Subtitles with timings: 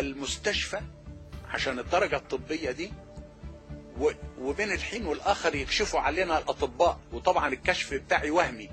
[0.00, 0.80] المستشفى
[1.48, 2.92] عشان الدرجة الطبية دي
[4.40, 8.70] وبين الحين والآخر يكشفوا علينا الأطباء وطبعا الكشف بتاعي وهمي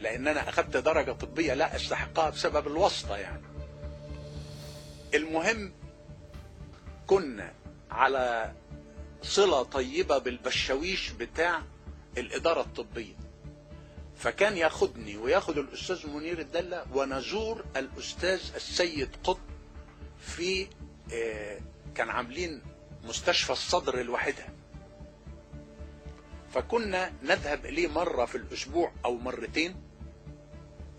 [0.00, 3.42] لأن أنا أخذت درجة طبية لا أستحقها بسبب الواسطة يعني.
[5.14, 5.72] المهم
[7.06, 7.52] كنا
[7.90, 8.52] على
[9.22, 11.62] صلة طيبة بالبشاويش بتاع
[12.18, 13.14] الإدارة الطبية.
[14.16, 19.51] فكان ياخدني وياخد الأستاذ منير الدلة ونزور الأستاذ السيد قطب
[20.22, 20.66] في
[21.12, 21.58] آه،
[21.94, 22.62] كان عاملين
[23.04, 24.48] مستشفى الصدر لوحدها.
[26.54, 29.74] فكنا نذهب إليه مرة في الأسبوع أو مرتين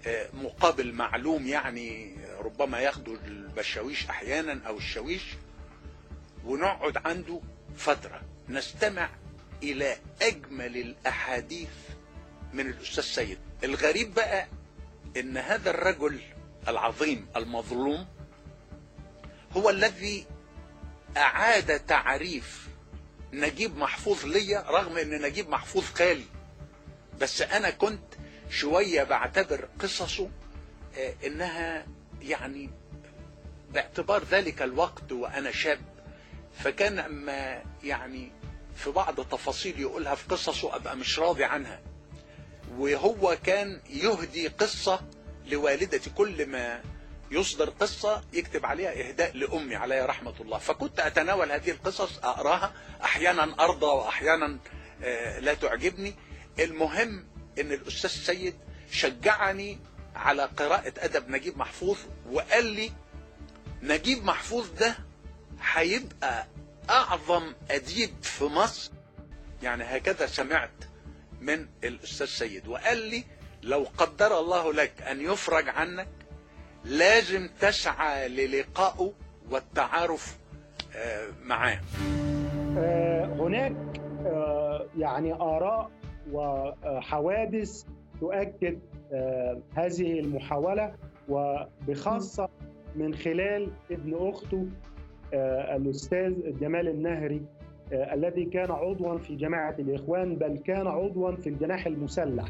[0.08, 5.24] آه، مقابل معلوم يعني ربما ياخدوا البشاويش أحيانا أو الشاويش
[6.46, 7.42] ونقعد عنده
[7.78, 8.22] فترة.
[8.50, 9.10] نستمع
[9.64, 11.70] إلى أجمل الأحاديث
[12.54, 13.38] من الأستاذ سيد.
[13.64, 14.48] الغريب بقى
[15.18, 16.22] إن هذا الرجل
[16.68, 18.08] العظيم المظلوم
[19.58, 20.26] هو الذي
[21.18, 22.68] أعاد تعريف
[23.34, 26.26] نجيب محفوظ ليا رغم إن نجيب محفوظ خالي.
[27.22, 28.04] بس أنا كنت
[28.50, 30.30] شوية بعتبر قصصه
[30.98, 31.86] آه، إنها
[32.22, 32.70] يعني
[33.74, 35.80] باعتبار ذلك الوقت وأنا شاب.
[36.60, 38.32] فكان أما يعني
[38.76, 41.82] في بعض تفاصيل يقولها في قصصه أبقى مش راضي عنها.
[42.78, 45.02] وهو كان يهدي قصة
[45.46, 46.82] لوالدتي كل ما
[47.34, 50.58] يصدر قصة يكتب عليها إهداء لأمي عليها رحمة الله.
[50.58, 52.74] فكنت أتناول هذه القصص أقراها.
[53.04, 54.58] أحيانا أرضى وأحيانا
[55.04, 56.16] آه، لا تعجبني.
[56.60, 57.28] المهم
[57.60, 58.56] أن الأستاذ سيد
[58.92, 59.80] شجعني
[60.16, 61.98] على قراءة أدب نجيب محفوظ
[62.32, 62.92] وقال لي
[63.82, 64.96] نجيب محفوظ ده
[65.62, 66.48] هيبقى
[66.90, 68.92] أعظم أديب في مصر.
[69.64, 70.74] يعني هكذا سمعت
[71.42, 72.68] من الأستاذ سيد.
[72.68, 73.24] وقال لي
[73.64, 76.08] لو قدر الله لك أن يفرج عنك
[76.86, 79.12] لازم تسعى للقائه
[79.52, 80.38] والتعارف
[80.96, 81.80] آه، معاه.
[82.78, 83.76] آه، هناك
[84.26, 85.92] آه، يعني آراء
[86.32, 87.84] وحوادث
[88.20, 88.80] تؤكد
[89.76, 90.96] هذه المحاولة
[91.30, 92.50] وبخاصة
[92.96, 94.68] من خلال ابن أخته
[95.76, 97.42] الأستاذ جمال النهري
[97.92, 102.46] الذي كان عضوا في جماعة الإخوان بل كان عضوا في الجناح المسلح.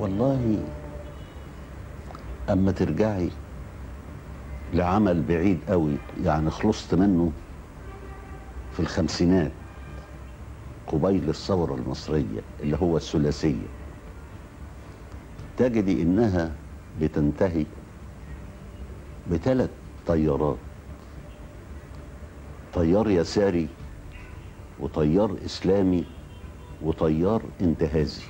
[0.00, 0.64] والله
[2.50, 3.30] أما ترجعي
[4.72, 7.32] لعمل بعيد قوي يعني خلصت منه
[8.72, 9.52] في الخمسينات
[10.86, 13.66] قبيل الثورة المصرية اللي هو الثلاثية.
[15.56, 16.52] تجدي إنها
[17.00, 17.64] بتنتهي
[19.30, 19.70] بثلاث
[20.06, 20.56] طيارات.
[22.74, 23.68] طيار يساري
[24.80, 26.04] وطيار إسلامي
[26.82, 28.22] وطيار انتهازي.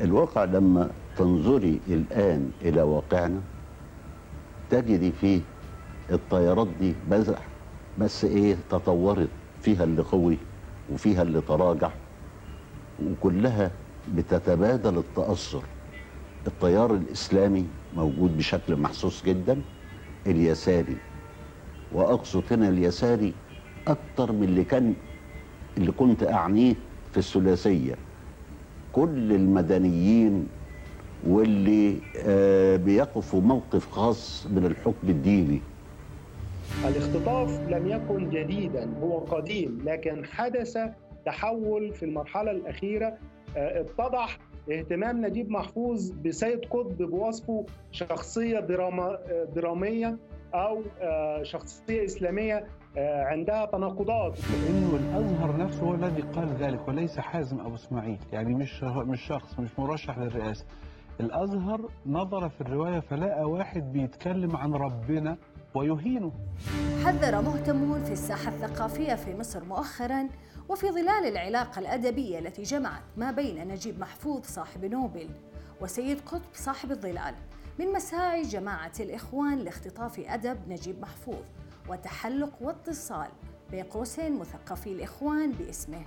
[0.00, 3.40] الواقع لما تنظري الآن إلى واقعنا.
[4.70, 5.40] تجدي فيه
[6.12, 7.30] الطيارات دي بس,
[7.98, 9.28] بس إيه تطورت.
[9.62, 10.38] فيها اللي قوي
[10.92, 11.90] وفيها اللي تراجع
[13.04, 13.70] وكلها
[14.14, 15.62] بتتبادل التأثر.
[16.46, 17.66] التيار الإسلامي
[17.96, 19.60] موجود بشكل محسوس جدا
[20.26, 20.96] اليساري.
[21.92, 23.32] وأقصد هنا اليساري
[23.88, 24.94] أكتر من اللي كان
[25.78, 26.74] اللي كنت أعنيه
[27.12, 27.94] في الثلاثية.
[28.92, 30.48] كل المدنيين
[31.26, 31.96] واللي
[32.26, 35.60] آه، بيقفوا موقف خاص من الحكم الديني.
[36.88, 40.78] الاختطاف لم يكن جديدا هو قديم لكن حدث
[41.26, 43.14] تحول في المرحلة الأخيرة.
[43.56, 44.38] آه، اتضح
[44.72, 50.16] اهتمام نجيب محفوظ بسيد قطب بوصفه شخصية دراما آه، درامية
[50.54, 52.64] أو آه، شخصية إسلامية
[52.98, 54.38] آه، عندها تناقضات.
[54.64, 58.18] لأنه الأزهر نفسه هو الذي قال ذلك وليس حازم أبو إسماعيل.
[58.32, 60.64] يعني مش مش شخص مش مرشح للرئاسة.
[61.20, 65.36] الأزهر نظر في الرواية فلقى واحد بيتكلم عن ربنا
[65.74, 66.32] ويهينه.
[67.04, 70.28] حذر مهتمون في الساحة الثقافية في مصر مؤخرا
[70.68, 75.28] وفي ظلال العلاقة الأدبية التي جمعت ما بين نجيب محفوظ صاحب نوبل
[75.80, 77.34] وسيد قطب صاحب الظلال
[77.78, 81.44] من مساعي جماعة الإخوان لاختطاف أدب نجيب محفوظ
[81.88, 83.28] وتحلق واتصال
[83.70, 86.02] بين قوسين مثقفي الإخوان باسمه.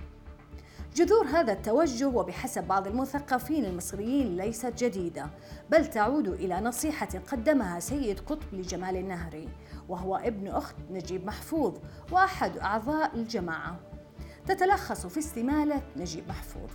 [0.94, 5.26] جذور هذا التوجه وبحسب بعض المثقفين المصريين ليست جديدة
[5.70, 9.48] بل تعود إلى نصيحة قدمها سيد قطب لجمال النهري
[9.88, 11.78] وهو ابن أخت نجيب محفوظ
[12.12, 13.76] وأحد أعضاء الجماعة.
[14.46, 16.70] تتلخص في استمالة نجيب محفوظ.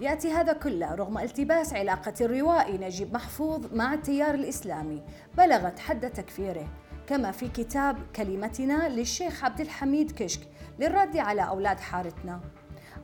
[0.00, 5.02] يأتي هذا كله رغم التباس علاقة الروائي نجيب محفوظ مع التيار الإسلامي
[5.38, 6.68] بلغت حد تكفيره
[7.06, 10.40] كما في كتاب كلمتنا للشيخ عبد الحميد كشك
[10.78, 12.40] للرد على أولاد حارتنا.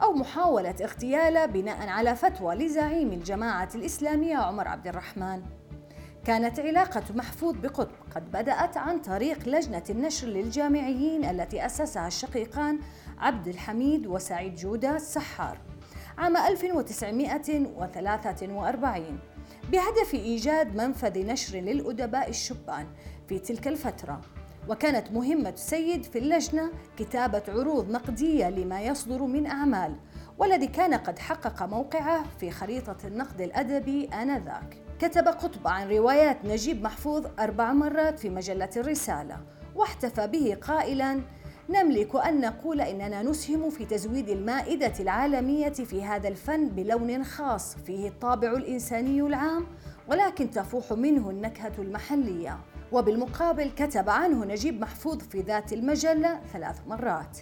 [0.02, 5.43] أو محاولة اغتياله بناء على فتوى لزعيم الجماعة الإسلامية عمر عبد الرحمن.
[6.25, 12.79] كانت علاقة محفوظ بقطب قد بدأت عن طريق لجنة النشر للجامعيين التي أسسها الشقيقان
[13.19, 15.58] عبد الحميد وسعيد جودة السحار
[16.19, 19.19] عام 1943
[19.73, 22.87] بهدف إيجاد منفذ نشر للأدباء الشبان
[23.29, 24.20] في تلك الفترة.
[24.70, 29.94] وكانت مهمة سيد في اللجنة كتابة عروض نقدية لما يصدر من أعمال
[30.38, 34.76] والذي كان قد حقق موقعه في خريطة النقد الأدبي آنذاك.
[34.99, 39.37] كتب قطب عن روايات نجيب محفوظ أربع مرات في مجلة الرسالة
[39.75, 41.20] واحتفى به قائلاً
[41.70, 48.08] نملك أن نقول إننا نسهم في تزويد المائدة العالمية في هذا الفن بلون خاص فيه
[48.08, 49.67] الطابع الإنساني العام
[50.08, 52.58] ولكن تفوح منه النكهة المحلية.
[52.93, 57.39] وبالمقابل كتب عنه نجيب محفوظ في ذات المجلة ثلاث مرات.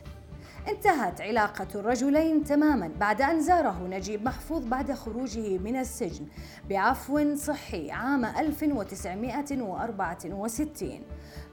[0.69, 6.27] انتهت علاقة الرجلين تماما بعد أن زاره نجيب محفوظ بعد خروجه من السجن
[6.69, 11.03] بعفو صحي عام 1964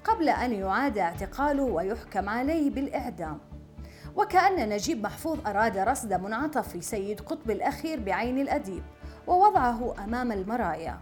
[0.04, 3.40] قبل أن يعاد اعتقاله ويحكم عليه بالإعدام.
[4.16, 8.84] وكأن نجيب محفوظ أراد رصد منعطف سيد قطب الأخير بعين الأديب
[9.28, 11.00] ووضعه أمام المرايا.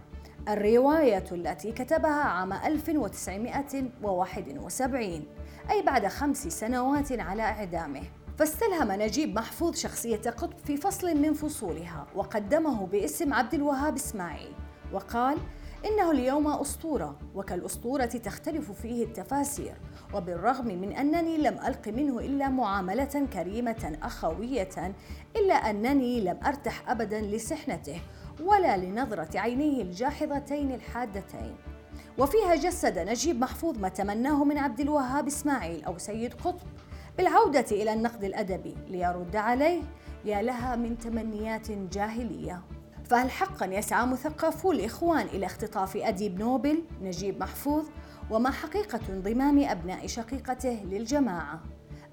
[0.48, 5.24] الرواية التي كتبها عام 1971
[5.70, 8.02] أي بعد خمس سنوات على إعدامه.
[8.38, 14.52] فاستلهم نجيب محفوظ شخصية قطب في فصل من فصولها وقدمه باسم عبد الوهاب إسماعيل.
[14.92, 15.38] وقال
[15.86, 19.74] إنه اليوم أسطورة وكالأسطورة تختلف فيه التفاسير
[20.14, 24.94] وبالرغم من أنني لم ألق منه إلا معاملة كريمة أخوية
[25.36, 28.00] إلا أنني لم أرتح أبدا لسحنته
[28.40, 31.56] ولا لنظرة عينيه الجاحظتين الحادتين.
[32.18, 36.68] وفيها جسد نجيب محفوظ ما تمناه من عبد الوهاب إسماعيل أو سيد قطب.
[37.18, 39.82] بالعودة إلى النقد الأدبي ليرد عليه
[40.24, 42.62] يا لها من تمنيات جاهلية.
[43.04, 47.84] فهل حقا يسعى مثقفو الإخوان إلى اختطاف أديب نوبل نجيب محفوظ؟
[48.30, 51.60] وما حقيقة انضمام أبناء شقيقته للجماعة؟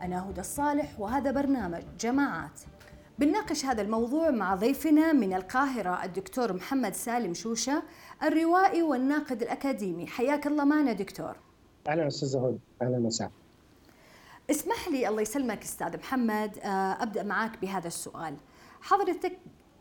[0.01, 2.61] أنا هدى الصالح وهذا برنامج جماعات.
[3.21, 7.83] بنناقش هذا الموضوع مع ضيفنا من القاهرة الدكتور محمد سالم شوشة
[8.23, 10.07] الروائي والناقد الأكاديمي.
[10.07, 11.35] حياك الله معنا دكتور.
[11.87, 13.31] أهلا أستاذ هدى أهلا وسهلا.
[14.51, 16.67] اسمح لي الله يسلمك أستاذ محمد آه،
[17.03, 18.37] أبدأ معك بهذا السؤال.
[18.81, 19.37] حضرتك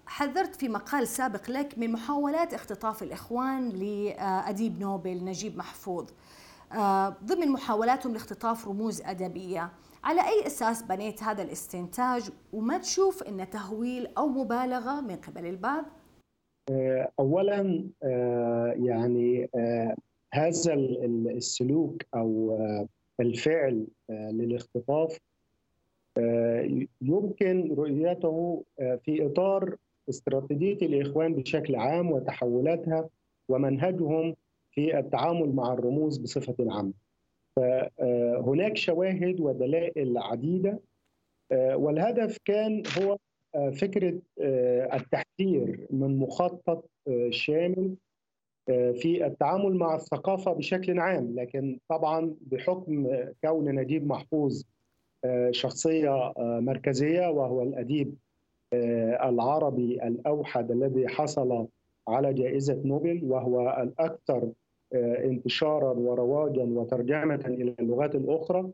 [0.06, 6.08] حذرت في مقال سابق لك من محاولات اختطاف الإخوان لأديب نوبل نجيب محفوظ.
[6.72, 9.70] آه، ضمن محاولاتهم لاختطاف رموز أدبية.
[10.04, 15.84] على أي أساس بنيت هذا الاستنتاج وما تشوف انه تهويل أو مبالغة من قبل البعض
[17.18, 19.96] اولا آه، يعني آه،
[20.34, 22.88] هذا ال- ال- السلوك آه،
[23.20, 25.18] الفعل آه، للاختطاف
[26.18, 29.76] آه، يمكن رؤيته آه، في إطار
[30.08, 33.08] استراتيجية الإخوان بشكل عام وتحولاتها
[33.48, 34.36] ومنهجهم
[34.70, 36.92] في التعامل مع الرموز بصفة عامة.
[37.60, 40.80] فهناك شواهد ودلائل عديدة.
[41.52, 43.16] آه، والهدف كان هو
[43.54, 46.84] آه، فكرة آه، التحذير من مخطط
[47.30, 47.94] شامل
[48.94, 53.08] في التعامل مع الثقافة بشكل عام، لكن طبعا بحكم
[53.44, 54.62] كون نجيب محفوظ
[55.50, 58.14] شخصية مركزية وهو الأديب
[59.24, 61.66] العربي الأوحد الذي حصل
[62.08, 64.52] على جائزة نوبل وهو الأكثر
[64.98, 68.70] انتشارا ورواجا وترجمة إلى اللغات الأخرى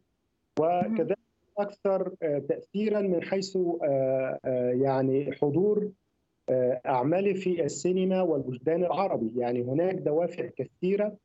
[0.61, 1.19] وكذلك
[1.59, 5.91] أكثر آه، تاثيرا من حيث آه، آه، يعني حضور
[6.49, 11.17] آه، اعماله في السينما والوجدان العربي يعني هناك دوافع كثيرة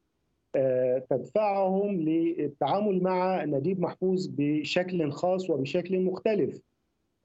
[0.55, 6.62] آه، تدفعهم للتعامل مع نجيب محفوظ بشكل خاص وبشكل مختلف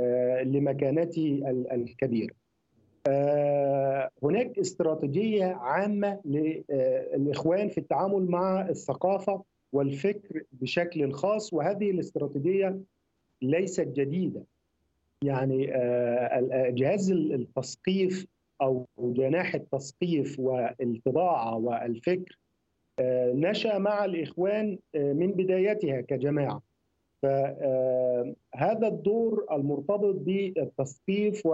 [0.00, 2.34] آه، لمكانته ال- الكبيره.
[3.08, 12.78] آه، هناك استراتيجية عامة للاخوان في التعامل مع الثقافة والفكر بشكل خاص وهذه الاستراتيجية
[13.42, 14.42] ليست جديدة.
[15.22, 18.26] يعني آه، آه، جهاز التثقيف
[18.62, 22.38] أو جناح التثقيف والطباعة والفكر
[22.98, 26.62] آه، نشأ مع الإخوان آه، من بدايتها كجماعة.
[27.22, 31.46] فهذا الدور المرتبط بالتثقيف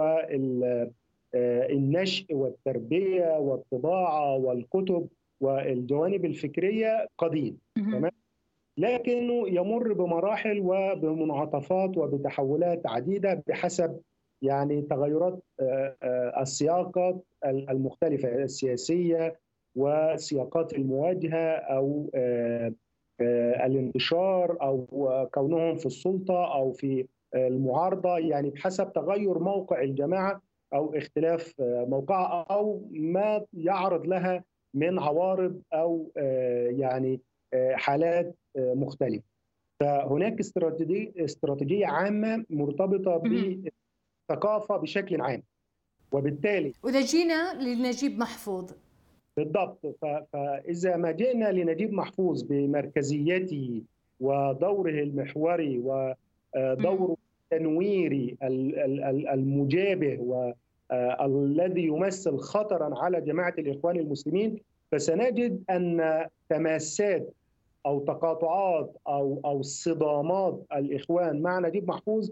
[1.33, 5.07] والنشء والتربية والطباعة والكتب
[5.41, 7.57] والجوانب الفكرية قديم
[7.91, 8.11] تمام؟
[8.77, 13.99] لكنه يمر بمراحل وبمنعطفات وبتحولات عديدة بحسب
[14.41, 19.39] يعني تغيرات آه، آه، السياقات المختلفة السياسية
[19.75, 22.73] وسياقات المواجهة أو آه،
[23.21, 29.81] آه، الانتشار أو آه، كونهم في السلطة أو في آه، المعارضة يعني بحسب تغير موقع
[29.81, 30.41] الجماعة
[30.73, 37.19] أو اختلاف آه، موقعها أو ما يعرض لها من عوارض أو آه، يعني
[37.53, 39.23] آه، حالات مختلفة.
[39.79, 43.17] فهناك استراتيجيه استراتيجية عامة مرتبطة.
[43.17, 45.43] بالثقافة بشكل عام.
[46.11, 48.71] وبالتالي واذا جينا لنجيب محفوظ.
[49.37, 49.85] بالضبط.
[50.01, 53.81] ف- فإذا ما جئنا لنجيب محفوظ بمركزيته
[54.19, 57.17] ودوره المحوري ودوره
[57.51, 60.17] التنويري ال- ال- ال- المجابه
[61.21, 64.59] والذي يمثل خطرا على جماعة الإخوان المسلمين
[64.91, 67.33] فسنجد أن تماسات
[67.85, 72.29] أو تقاطعات أو أو صدامات الإخوان مع نجيب محفوظ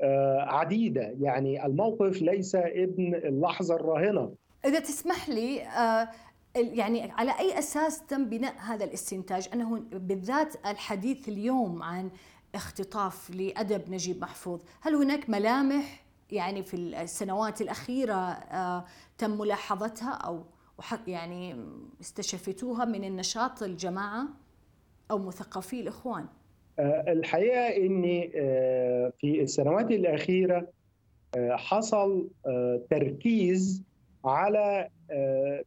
[0.00, 1.14] آه، عديدة.
[1.20, 4.32] يعني الموقف ليس ابن اللحظة الراهنة.
[4.64, 6.08] إذا تسمح لي آه،
[6.56, 12.10] يعني على أي أساس تم بناء هذا الاستنتاج؟ أنه بالذات الحديث اليوم عن
[12.54, 18.84] اختطاف لأدب نجيب محفوظ هل هناك ملامح؟ يعني في السنوات الأخيرة آه،
[19.18, 20.44] تم ملاحظتها أو
[21.06, 21.56] يعني
[22.00, 24.28] استشفتوها من النشاط الجماعة
[25.10, 26.26] أو مثقفي الإخوان
[26.78, 30.68] آه، الحقيقة ان آه، في السنوات الأخيرة
[31.36, 32.28] آه، حصل
[32.90, 33.82] تركيز
[34.24, 34.88] على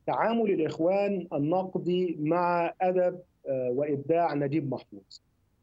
[0.08, 5.20] تعامل الإخوان النقدي مع أدب آه، وإبداع نجيب محفوظ.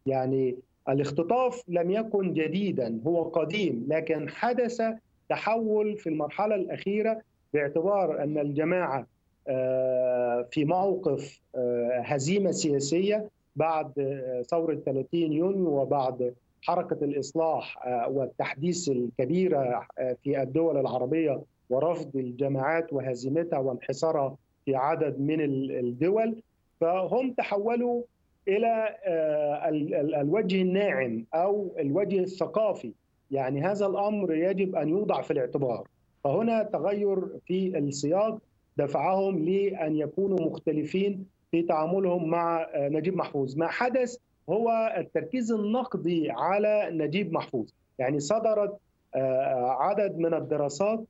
[0.06, 4.82] يعني الاختطاف لم يكن جديدا هو قديم لكن حدث
[5.28, 7.20] تحول في المرحلة الأخيرة
[7.54, 9.06] باعتبار أن الجماعة
[9.48, 18.88] آه، في موقف آه، هزيمة سياسية بعد آه، ثورة 30 يونيو وبعد حركة الإصلاح والتحديث
[18.88, 19.86] الكبيره
[20.24, 26.42] في الدول العربية ورفض الجماعات وهزيمتها وانحصارها في عدد من ال- الدول.
[26.80, 28.02] فهم تحولوا
[28.48, 32.92] إلى آه، ال- ال- الوجه الناعم أو الوجه الثقافي.
[33.30, 35.88] يعني هذا الأمر يجب أن يوضع في الاعتبار.
[36.24, 38.38] فهنا تغير في السياق
[38.76, 43.56] دفعهم لأن يكونوا مختلفين في تعاملهم مع آه، نجيب محفوظ.
[43.56, 44.16] ما حدث
[44.48, 47.68] هو التركيز النقدي على نجيب محفوظ.
[47.98, 48.76] يعني صدرت
[49.14, 51.04] آه، عدد من الدراسات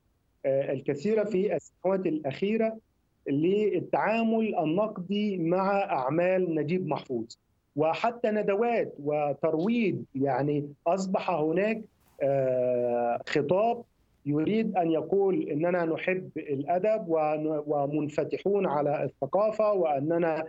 [0.45, 2.77] الكثيرة في السنوات الأخيرة
[3.29, 7.25] للتعامل النقدي مع أعمال نجيب محفوظ.
[7.75, 11.81] وحتى ندوات وترويج يعني أصبح هناك
[12.21, 13.81] آه، خطاب
[14.25, 20.43] يريد أن يقول إننا نحب الأدب ون- ومنفتحون على الثقافة وأننا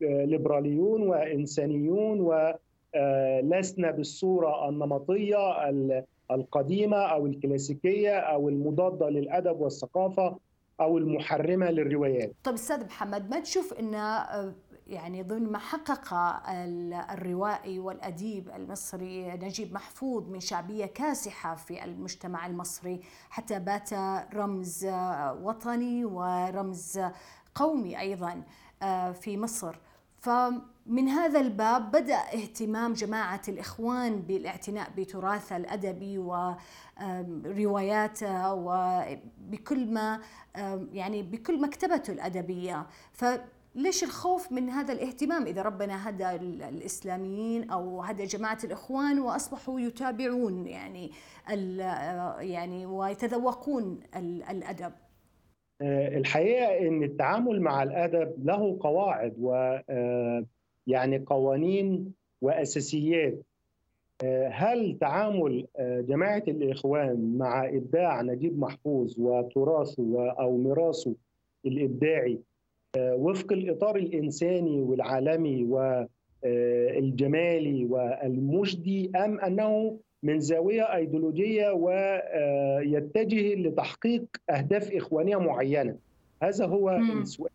[0.00, 10.36] ليبراليون وإنسانيون ولسنا بالصورة النمطية ال- القديمة أو الكلاسيكية أو المضادة للأدب والثقافة.
[10.82, 12.32] أو المحرمة للروايات.
[12.44, 14.54] طيب أستاذ محمد ما تشوف إن آه،
[14.86, 16.14] يعني ضمن ما حقق
[16.50, 23.90] ال- الروائي والأديب المصري نجيب محفوظ من شعبية كاسحة في المجتمع المصري حتى بات
[24.34, 24.86] رمز
[25.42, 27.00] وطني ورمز
[27.54, 28.42] قومي أيضا
[28.82, 29.76] آه، في مصر.
[30.86, 36.18] فمن هذا الباب بدأ اهتمام جماعة الإخوان بالاعتناء بتراثه الادبي
[36.98, 40.20] ورواياته وبكل ما
[40.92, 42.86] يعني بكل مكتبته الأدبية.
[43.12, 49.80] فليش الخوف من هذا الاهتمام إذا ربنا هدى ال- الإسلاميين أو هدى جماعة الإخوان وأصبحوا
[49.80, 51.10] يتابعون يعني
[51.50, 54.92] آه، يعني ويتذوقون ال- الأدب؟
[55.82, 59.54] آه، الحقيقة إن التعامل مع الأدب له قواعد و
[59.90, 60.44] آه،
[60.86, 62.12] يعني قوانين
[62.42, 63.38] وأساسيات.
[64.24, 71.14] آه، هل تعامل آه، جماعة الإخوان مع إبداع نجيب محفوظ وتراثه أو ميراثه
[71.66, 72.38] الإبداعي
[72.96, 75.64] آه، وفق الإطار الإنساني والعالمي
[76.44, 85.96] والجمالي والمجدي أم أنه من زاوية أيديولوجية ويتجه لتحقيق أهداف إخوانية معينة؟
[86.42, 86.90] هذا هو.
[86.90, 87.50] السؤال.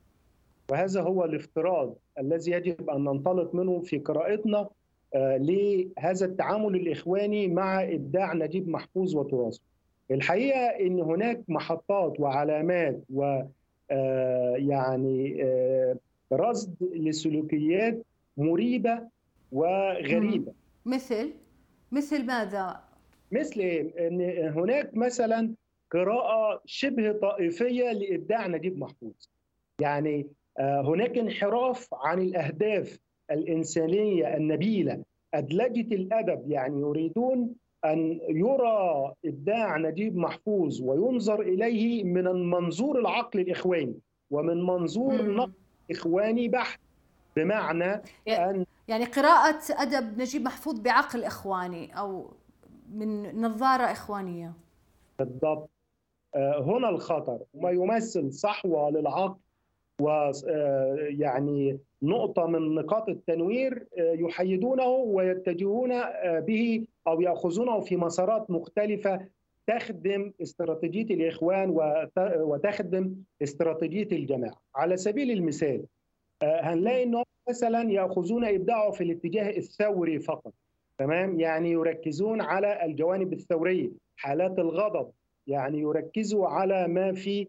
[0.71, 4.69] وهذا هو الافتراض الذي يجب أن ننطلق منه في قراءتنا
[5.15, 9.61] آه، لهذا التعامل الإخواني مع إبداع نجيب محفوظ وتراثه.
[10.11, 13.41] الحقيقة إن هناك محطات وعلامات و
[13.91, 15.95] آه، يعني آه،
[16.33, 18.05] رصد لسلوكيات
[18.37, 19.01] مريبة
[19.51, 20.53] وغريبة
[20.85, 21.33] مثل
[21.91, 22.79] مثل ماذا؟
[23.31, 24.21] مثل إيه؟ إن
[24.53, 25.53] هناك مثلا
[25.91, 29.13] قراءة شبه طائفية لإبداع نجيب محفوظ
[29.81, 30.27] يعني
[30.59, 32.99] هناك انحراف عن الأهداف
[33.31, 35.03] الإنسانية النبيلة.
[35.33, 43.99] ادلجه الأدب يعني يريدون أن يرى إبداع نجيب محفوظ وينظر إليه من المنظور العقل الإخواني
[44.31, 45.21] ومن منظور.
[45.35, 45.53] نقد
[45.91, 46.79] إخواني بحت.
[47.35, 52.31] بمعنى أن يعني قراءة أدب نجيب محفوظ بعقل إخواني أو
[52.93, 54.53] من نظارة إخوانية.
[55.19, 55.69] بالضبط.
[56.35, 57.39] آه، هنا الخطر.
[57.53, 59.39] وما يمثل صحوة للعقل
[60.01, 69.19] ويعني نقطة من نقاط التنوير آه، يحيدونه ويتجهون آه، به أو يأخذونه في مسارات مختلفة
[69.67, 74.61] تخدم استراتيجية الإخوان وت- وتخدم استراتيجية الجماعة.
[74.75, 75.83] على سبيل المثال
[76.43, 80.53] آه، هنلاقي أنهم مثلا يأخذون إبداعه في الاتجاه الثوري فقط
[80.97, 85.11] تمام؟ يعني يركزون على الجوانب الثورية حالات الغضب
[85.47, 87.47] يعني يركزوا على ما في آه،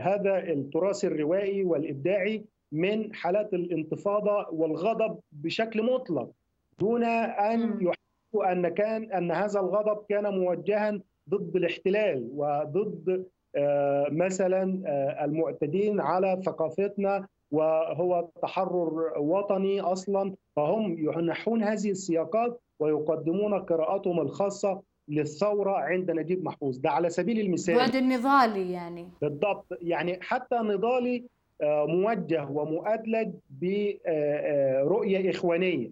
[0.00, 6.30] هذا التراث الروائي والإبداعي من حالات الانتفاضة والغضب بشكل مطلق
[6.78, 7.78] دون أن مم.
[7.80, 11.00] يحسوا أن كان أن هذا الغضب كان موجها
[11.30, 21.62] ضد الاحتلال وضد آه، مثلا آه، المعتدين على ثقافتنا وهو تحرر وطني أصلا فهم ينحون
[21.62, 26.78] هذه السياقات ويقدمون قراءاتهم الخاصة للثورة عند نجيب محفوظ.
[26.78, 29.08] ده على سبيل المثال بعد النضالي يعني.
[29.22, 29.66] بالضبط.
[29.82, 31.24] يعني حتى نضالي
[31.62, 35.90] آه، موجه ومؤدلج برؤيه إخوانية.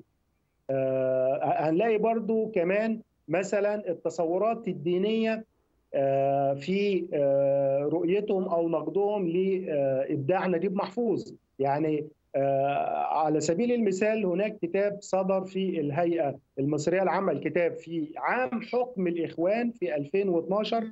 [0.70, 5.44] آه، هنلاقي برضو كمان مثلا التصورات الدينية
[5.94, 11.32] آه، في آه، رؤيتهم أو نقدهم لإبداع نجيب محفوظ.
[11.58, 12.04] يعني آه،
[13.10, 19.70] على سبيل المثال هناك كتاب صدر في الهيئة المصرية العامة الكتاب في عام حكم الإخوان
[19.70, 20.90] في 2012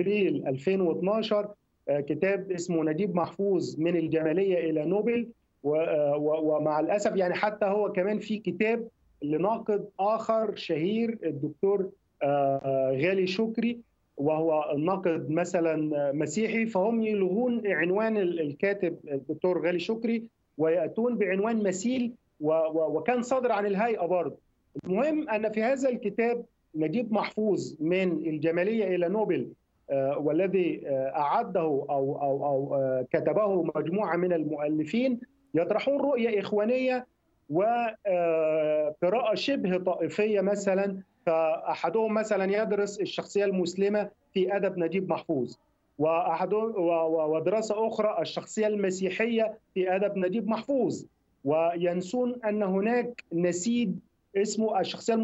[0.00, 1.48] أبريل 2012
[1.88, 5.28] آه، كتاب اسمه نجيب محفوظ من الجمالية إلى نوبل
[5.66, 8.88] آه، ومع الأسف يعني حتى هو كمان في كتاب
[9.22, 11.90] لناقد آخر شهير الدكتور
[12.22, 13.80] آه، غالي شكري
[14.16, 20.22] وهو ناقد مثلا مسيحي فهم يلغون عنوان ال- الكاتب الدكتور غالي شكري
[20.58, 24.36] ويأتون بعنوان مثيل وكان صادر عن الهيئة برضه.
[24.84, 26.44] المهم أن في هذا الكتاب
[26.74, 29.52] نجيب محفوظ من الجمالية إلى نوبل
[29.90, 35.20] آه، والذي آه، أعده أو أو أو آه، كتبه مجموعة من المؤلفين
[35.54, 37.06] يطرحون رؤية إخوانية
[37.50, 45.56] وقراءه شبه طائفية مثلا فأحدهم مثلا يدرس الشخصية المسلمة في أدب نجيب محفوظ
[45.98, 51.04] واحدهم و- و- ودراسة أخرى الشخصية المسيحية في ادب نجيب محفوظ.
[51.44, 53.90] وينسون أن هناك نسيج
[54.36, 55.14] اسمه الشخصية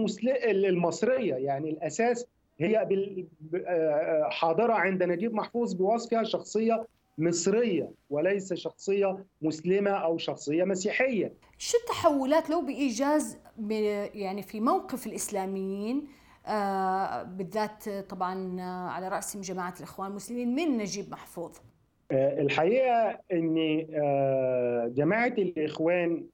[0.44, 2.26] المصرية يعني الأساس
[2.60, 2.84] هي
[4.30, 6.86] حاضرة عند نجيب محفوظ بوصفها شخصية
[7.18, 11.32] مصرية وليس شخصية مسلمة أو شخصية مسيحية.
[11.58, 13.70] شو التحولات لو بإيجاز ب-
[14.14, 16.17] يعني في موقف الإسلاميين آه،
[17.24, 21.56] بالذات طبعا آه، على رأسهم جماعة الإخوان المسلمين من نجيب محفوظ.
[22.12, 26.24] آه، الحقيقة ان آه، جماعة الإخوان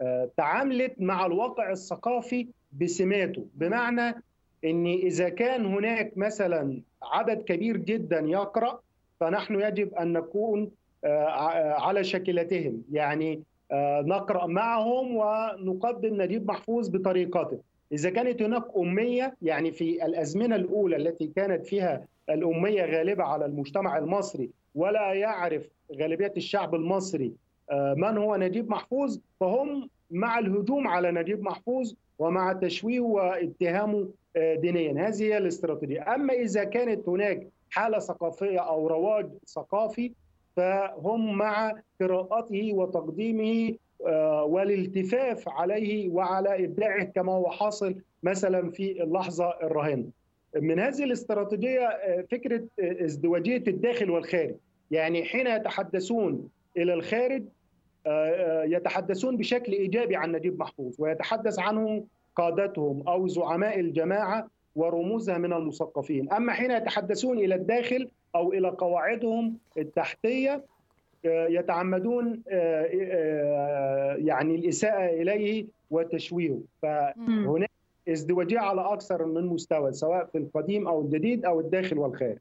[0.00, 2.48] آه، تعاملت مع الواقع الثقافي
[2.80, 3.46] بسماته.
[3.54, 4.14] بمعنى
[4.64, 8.80] ان إذا كان هناك مثلا عدد كبير جدا يقرأ
[9.20, 10.70] فنحن يجب أن نكون
[11.04, 11.26] آه،
[11.80, 13.42] على شكلتهم يعني
[13.72, 17.58] آه، نقرأ معهم ونقدم نجيب محفوظ بطريقته.
[17.92, 23.98] إذا كانت هناك أمية يعني في الأزمنة الأولى التي كانت فيها الأمية غالبة على المجتمع
[23.98, 25.68] المصري ولا يعرف
[26.00, 27.32] غالبية الشعب المصري
[27.70, 29.18] آه، من هو؟ نجيب محفوظ.
[29.40, 35.08] فهم مع الهجوم على نجيب محفوظ ومع تشويه واتهامه آه، دينيا.
[35.08, 36.14] هذه هي الاستراتيجية.
[36.14, 40.12] أما إذا كانت هناك حالة ثقافية أو رواج ثقافي
[40.56, 43.74] فهم مع قراءته وتقديمه
[44.44, 50.10] والالتفاف عليه وعلى إبداعه كما هو حاصل مثلا في اللحظة الراهنه.
[50.56, 54.54] من هذه الاستراتيجية آه، فكرة آه، ازدواجية الداخل والخارج،
[54.90, 57.44] يعني حين يتحدثون إلى الخارج
[58.06, 62.04] آه، آه، يتحدثون بشكل إيجابي عن نجيب محفوظ ويتحدث عنه
[62.36, 69.56] قادتهم أو زعماء الجماعة ورموزها من المثقفين، أما حين يتحدثون إلى الداخل أو إلى قواعدهم
[69.78, 70.62] التحتية آه،
[71.24, 77.70] يتعمدون آه، آه، يعني الإساءة إليه وتشويهه، فهناك
[78.08, 82.38] ازدواجية على أكثر من مستوى سواء في القديم أو الجديد أو الداخل والخارج.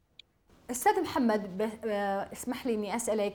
[0.72, 3.34] أستاذ محمد آه، اسمح لي إني أسألك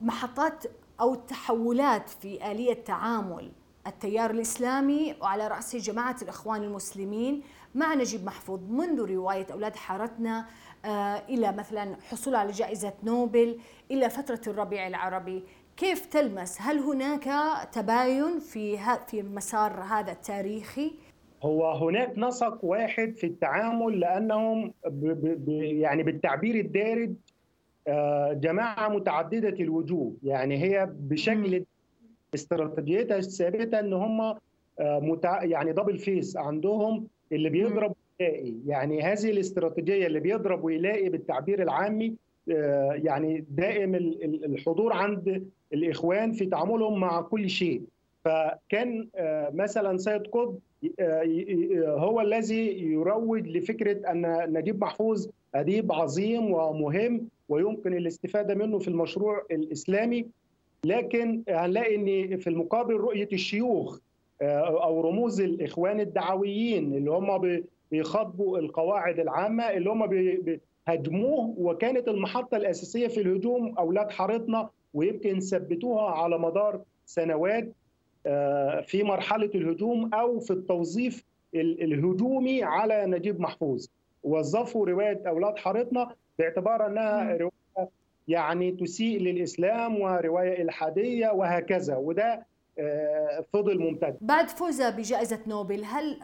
[0.00, 0.64] محطات
[1.00, 3.50] أو تحولات في آلية تعامل
[3.86, 7.42] التيار الإسلامي وعلى رأسه جماعة الإخوان المسلمين
[7.74, 10.46] مع نجيب محفوظ منذ رواية أولاد حارتنا
[10.84, 13.58] آه، إلى مثلا حصول على جائزة نوبل
[13.90, 15.42] إلى فترة الربيع العربي.
[15.76, 17.28] كيف تلمس؟ هل هناك
[17.72, 20.92] تباين في في مسار هذا التاريخي؟
[21.42, 25.06] هو هناك نسق واحد في التعامل لأنهم ب
[25.44, 27.14] ب يعني بالتعبير الدارج
[27.88, 30.12] آه، جماعة متعددة الوجوه.
[30.22, 31.64] يعني هي بشكل
[32.34, 34.20] استراتيجيتها الثابتة إن هم
[34.80, 35.18] آه،.
[35.42, 42.14] يعني دبل فيس عندهم اللي بيضرب ويلاقي يعني هذه الاستراتيجية اللي بيضرب ويلاقي بالتعبير العامي
[42.50, 47.82] آه، يعني دائم ال- ال- الحضور عند الإخوان في تعاملهم مع كل شيء.
[48.24, 50.58] فكان آه، مثلا سيد قطب
[51.00, 51.24] آه،
[51.98, 59.42] هو الذي يروج لفكرة أن نجيب محفوظ أديب عظيم ومهم ويمكن الاستفادة منه في المشروع
[59.50, 60.26] الإسلامي.
[60.84, 63.98] لكن هنلاقي إن في المقابل رؤية الشيوخ
[64.42, 72.08] أو رموز الإخوان الدعويين اللي هم بيخاطبوا القواعد العامة اللي هم بي- بي- هاجموه وكانت
[72.08, 77.68] المحطة الأساسية في الهجوم أولاد حارتنا ويمكن ثبتوها على مدار سنوات
[78.26, 81.24] آه، في مرحلة الهجوم أو في التوظيف
[81.54, 83.86] ال- الهجومي على نجيب محفوظ.
[84.24, 87.88] وظفوا رواية أولاد حارتنا باعتبار أنها رواية
[88.28, 92.46] يعني تسيء للإسلام ورواية إلحادية وهكذا وده
[92.78, 94.16] آه، فضل ممتد.
[94.20, 96.18] بعد فوزه بجائزة نوبل هل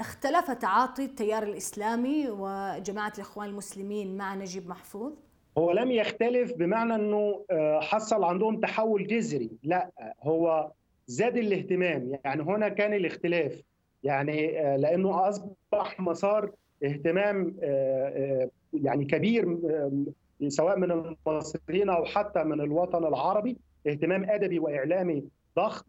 [0.00, 5.12] اختلف تعاطي التيار الإسلامي وجماعة الإخوان المسلمين مع نجيب محفوظ؟
[5.58, 9.50] هو لم يختلف بمعنى أنه آه، حصل عندهم تحول جذري.
[9.62, 9.90] لا
[10.22, 10.70] هو
[11.06, 12.18] زاد الاهتمام.
[12.24, 13.62] يعني هنا كان الاختلاف.
[14.04, 16.50] يعني آه، لأنه أصبح مسار
[16.84, 19.58] اهتمام آه، يعني كبير
[20.48, 20.90] سواء من
[21.26, 23.56] المصريين أو حتى من الوطن العربي
[23.86, 25.24] اهتمام أدبي وإعلامي
[25.56, 25.84] ضخم.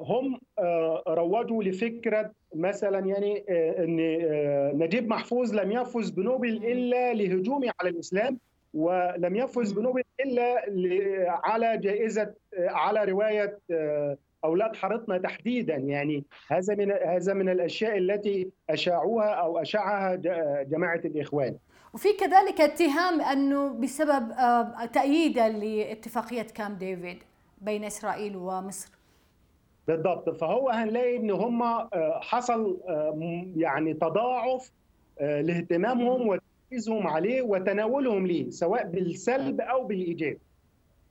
[0.00, 7.14] هم آه، روجوا لفكرة مثلا يعني آه، إن آه، نجيب محفوظ لم يفز بنوبل إلا
[7.14, 8.38] لهجومه على الإسلام
[8.74, 10.62] ولم يفز بنوبل إلا
[11.28, 15.74] على جائزة على رواية آه، أولاد حارتنا تحديدا.
[15.74, 20.14] يعني هذا من هذا من الأشياء التي أشاعوها أو اشاعها
[20.62, 21.56] جماعة الإخوان.
[21.94, 27.18] وفي كذلك اتهام أنه بسبب آه، تأييدا لاتفاقية كامب ديفيد
[27.60, 28.97] بين إسرائيل ومصر.
[29.88, 30.30] بالضبط.
[30.30, 34.72] فهو هنلاقي إن هم آه، حصل آه، يعني تضاعف
[35.20, 40.36] آه، لاهتمامهم وتركيزهم عليه وتناولهم ليه سواء بالسلب أو بالإيجاب.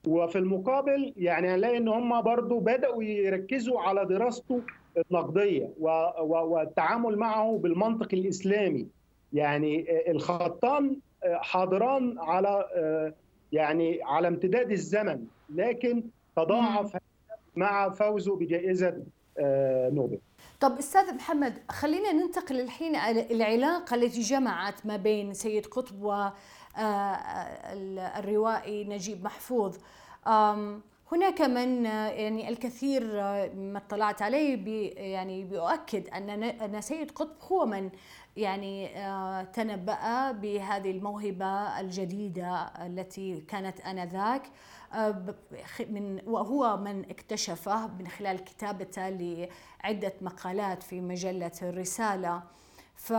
[0.06, 4.62] وفي المقابل يعني هنلاقي إن هم برضو بدأوا يركزوا على دراسته
[5.10, 8.86] النقدية والتعامل معه بالمنطق الإسلامي.
[9.32, 12.64] يعني الخطان حاضران على
[13.52, 16.02] يعني على امتداد الزمن لكن
[16.36, 16.96] تضاعف
[17.58, 19.02] مع فوزه بجائزة
[19.38, 20.18] آه، نوبل.
[20.60, 22.96] طب أستاذ محمد خلينا ننتقل الحين
[23.30, 26.02] العلاقة التي جمعت ما بين سيد قطب
[27.62, 29.76] والروائي نجيب محفوظ.
[31.12, 37.10] هناك من آه، يعني الكثير آه، ما اطلعت عليه بي يعني بيؤكد أن أن سيد
[37.10, 37.90] قطب هو من
[38.36, 44.42] يعني آه، تنبأ بهذه الموهبة الجديدة التي كانت آنذاك.
[44.42, 44.50] آه،
[45.90, 52.42] من وهو من اكتشفه من خلال كتابته لعدة مقالات في مجلة الرسالة.
[52.94, 53.12] ف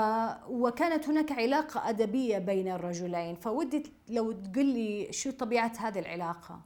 [0.49, 3.35] وكانت هناك علاقة أدبية بين الرجلين.
[3.35, 6.61] فودي لو تقول لي شو طبيعة هذه العلاقة؟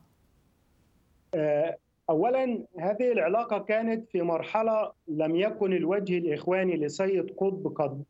[2.09, 8.03] اولا هذه العلاقة كانت في مرحلة لم يكن الوجه الإخواني لسيد قطب قد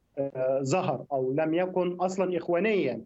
[0.64, 3.02] ظهر أو لم يكن أصلا اخوانيا.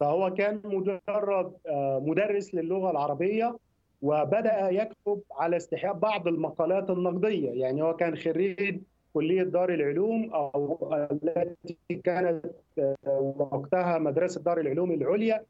[0.00, 3.56] فهو كان مجرد آه، مدرس للغة العربية
[4.02, 7.50] وبدأ يكتب على استحياء بعض المقالات النقدية.
[7.50, 8.80] يعني هو كان خريج
[9.14, 10.78] كلية دار العلوم أو
[11.12, 12.44] التي كانت
[12.78, 15.42] آه، وقتها مدرسة دار العلوم العليا.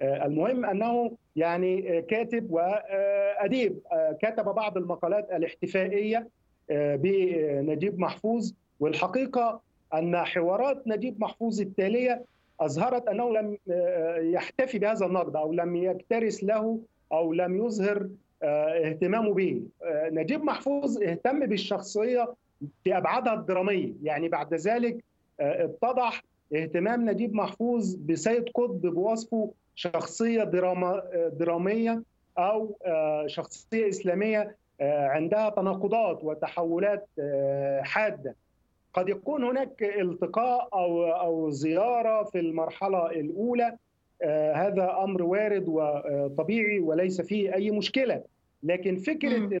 [0.00, 3.78] آه، المهم أنه يعني كاتب واديب
[4.22, 6.28] كتب بعض المقالات الاحتفائية
[6.70, 8.52] بنجيب محفوظ.
[8.80, 9.60] والحقيقة
[9.94, 12.24] أن حوارات نجيب محفوظ التالية
[12.60, 16.80] أظهرت أنه لم آه، يحتفي بهذا النقد أو لم يكترث له
[17.12, 18.08] أو لم يظهر
[18.42, 19.62] آه، اهتمامه به.
[19.84, 22.34] آه، نجيب محفوظ اهتم بالشخصية
[22.84, 23.92] في أبعادها الدرامية.
[24.02, 25.04] يعني بعد ذلك
[25.40, 26.22] اتضح
[26.54, 32.02] اهتمام نجيب محفوظ بسيد قطب بوصفه شخصية دراما درامية
[32.38, 32.76] أو
[33.26, 37.08] شخصية إسلامية عندها تناقضات وتحولات
[37.80, 38.34] حادة.
[38.98, 43.76] قد يكون هناك التقاء أو أو زيارة في المرحلة الأولى.
[44.22, 48.22] آه، هذا أمر وارد وطبيعي وليس فيه أي مشكلة.
[48.62, 49.60] لكن فكرة.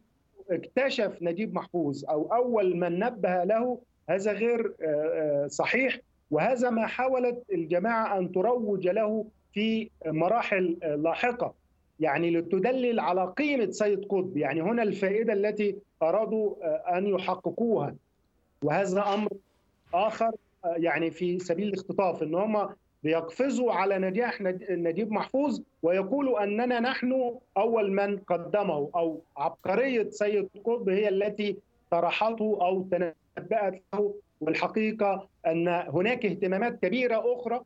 [0.50, 5.98] اكتشف نجيب محفوظ أو أول من نبه له هذا غير آه، آه، صحيح.
[6.30, 11.54] وهذا ما حاولت الجماعة أن تروج له في مراحل لاحقة.
[12.00, 14.36] يعني لتدلل على قيمة سيد قطب.
[14.36, 16.54] يعني هنا الفائدة التي أرادوا
[16.98, 17.94] أن يحققوها.
[18.62, 19.28] وهذا أمر
[19.94, 20.30] آخر
[20.64, 22.68] يعني في سبيل الاختطاف إن هم
[23.02, 30.48] بيقفزوا على نجاح نج- نجيب محفوظ ويقولوا أننا نحن أول من قدمه أو عبقرية سيد
[30.64, 31.56] قطب هي التي
[31.90, 34.14] طرحته أو تنبأت له.
[34.40, 37.60] والحقيقة أن هناك اهتمامات كبيرة أخرى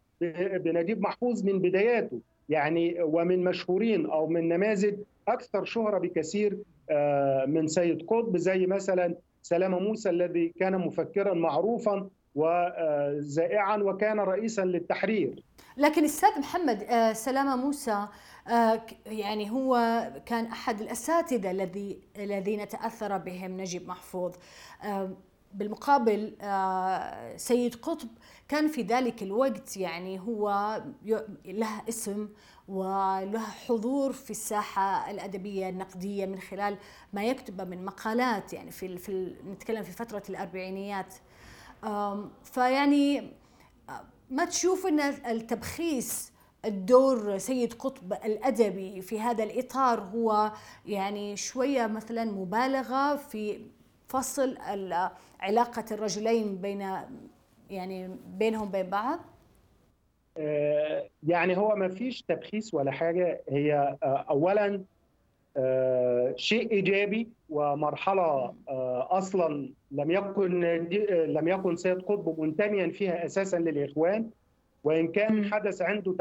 [0.59, 4.94] بنجيب محفوظ من بداياته يعني ومن مشهورين أو من نماذج
[5.28, 6.59] أكثر شهرة بكثير
[6.90, 14.64] آه، من سيد قطب زي مثلا سلامه موسى الذي كان مفكرا معروفا وزائعا وكان رئيسا
[14.64, 15.44] للتحرير.
[15.76, 18.07] لكن أستاذ محمد آه، سلامه موسى
[18.48, 24.33] آه، يعني هو كان أحد الأساتذة الذي الذين تأثر بهم نجيب محفوظ.
[24.85, 25.11] آه،
[25.55, 26.33] بالمقابل
[27.37, 28.09] سيد قطب
[28.48, 30.81] كان في ذلك الوقت يعني هو
[31.44, 32.28] له اسم
[32.68, 36.77] وله حضور في الساحة الأدبية النقدية من خلال
[37.12, 41.14] ما يكتب من مقالات يعني في في نتكلم في فترة الأربعينيات.
[41.85, 43.33] آم، فيعني
[44.31, 46.33] ما تشوف إن التبخيس
[46.64, 50.53] الدور سيد قطب الأدبي في هذا الإطار هو
[50.87, 53.66] يعني شوية مثلا مبالغة في
[54.09, 54.59] فصل
[55.40, 56.96] علاقة الرجلين بين
[57.70, 59.32] يعني بينهم بين بعض؟ آه،
[61.23, 64.83] يعني هو ما فيش تبخيس ولا حاجة هي آه، أولا
[65.57, 73.27] آه، شيء إيجابي ومرحلة آه، أصلا لم يكن آه، لم يكن سيد قطب منتميا فيها
[73.27, 74.31] أساسا للإخوان
[74.85, 75.12] وإن مم.
[75.12, 76.16] كان حدث عنده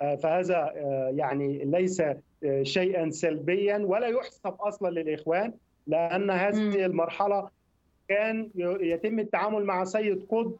[0.00, 5.52] آه، فهذا آه، يعني ليس آه، شيئا سلبيا ولا يحسب أصلا للإخوان
[5.86, 6.30] لأن مم.
[6.30, 7.48] هذه المرحلة
[8.08, 10.56] كان يتم التعامل مع سيد قطب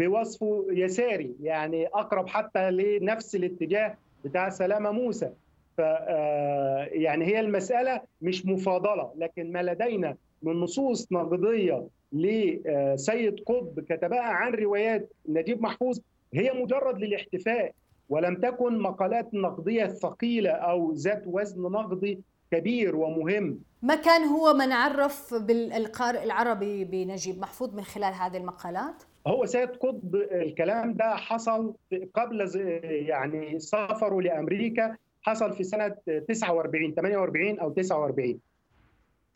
[0.00, 5.30] بوصفه يساري يعني أقرب حتى لنفس الاتجاه بتاع سلامة موسى.
[5.76, 13.80] ف آه، يعني هي المسألة مش مفاضلة لكن ما لدينا من نصوص نقدية لسيد قطب
[13.80, 16.00] كتبها عن روايات نجيب محفوظ
[16.34, 17.72] هي مجرد للاحتفاء
[18.08, 23.58] ولم تكن مقالات نقدية ثقيلة أو ذات وزن نقدي كبير ومهم.
[23.82, 29.68] ما كان هو من عرف بالقارئ العربي بنجيب محفوظ من خلال هذه المقالات؟ هو سيد
[29.68, 31.74] قطب الكلام ده حصل
[32.14, 32.50] قبل
[32.82, 35.96] يعني سفره لأمريكا حصل في سنة
[36.28, 38.40] 49 48 أو 49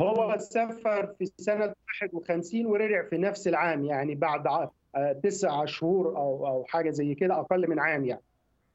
[0.03, 1.75] هو سافر في سنة
[2.13, 7.41] 51 ورجع في نفس العام يعني بعد آه، تسع شهور أو أو حاجة زي كده
[7.41, 8.23] أقل من عام يعني.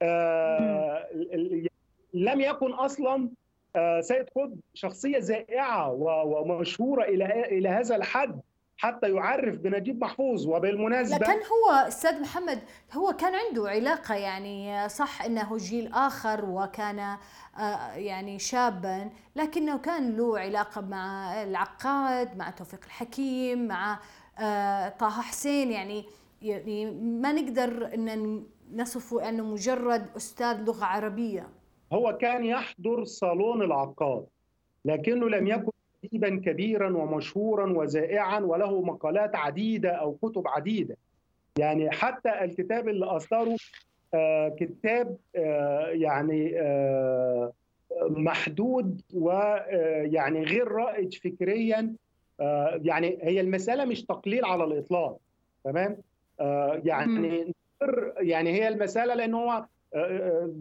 [0.02, 1.08] آه،
[2.14, 3.30] لم يكن أصلا
[4.02, 8.40] سيد قطب شخصية زائعه و- ومشهورة إلى إلى هذا الحد
[8.78, 10.48] حتى يعرف بنجيب محفوظ.
[10.48, 12.60] وبالمناسبة لكن هو أستاذ محمد
[12.94, 20.18] هو كان عنده علاقة يعني صح إنه جيل آخر وكان آه، يعني شابا لكنه كان
[20.18, 24.00] له علاقة مع العقاد مع توفيق الحكيم مع
[24.40, 25.72] آه، طه حسين.
[25.72, 26.06] يعني
[26.42, 31.48] يعني ما نقدر إن نصفه إنه مجرد أستاذ لغة عربية.
[31.94, 34.26] هو كان يحضر صالون العقاد
[34.86, 35.72] لكنه لم يكن
[36.06, 40.98] أديبا كبيرا ومشهورا وزائعا وله مقالات عديدة أو كتب عديدة.
[41.58, 43.56] يعني حتى الكتاب اللي أصدره
[44.14, 47.54] آه، كتاب آه، يعني آه،
[48.02, 51.96] محدود ويعني غير رائج فكريا
[52.40, 55.18] آه، يعني هي المسألة مش تقليل على الإطلاق
[55.64, 55.98] تمام؟
[56.40, 57.54] آه، يعني
[58.18, 59.68] يعني هي المسألة لأن هو آه،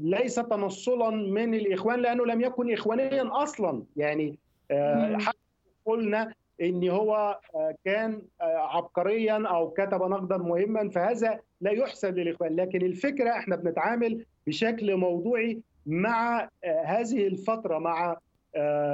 [0.02, 4.38] ليس تنصلا من الإخوان لأنه لم يكن إخوانيا أصلا يعني
[4.70, 5.16] آه،.
[5.18, 5.38] حتى
[5.84, 12.56] قلنا إن هو آه، كان آه، عبقريا أو كتب نقدا مهما فهذا لا يحسب للإخوان
[12.56, 16.48] لكن الفكرة إحنا بنتعامل بشكل موضوعي مع
[16.84, 18.16] هذه الفترة مع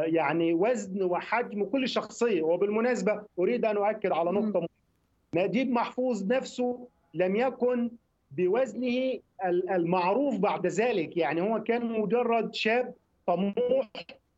[0.05, 4.69] يعني وزن وحجم كل شخصية وبالمناسبة أريد أن أؤكد على نقطة مهمة.
[5.35, 7.91] نجيب محفوظ نفسه لم يكن
[8.37, 11.17] بوزنه ال- المعروف بعد ذلك.
[11.17, 12.95] يعني هو كان مجرد شاب
[13.27, 13.89] طموح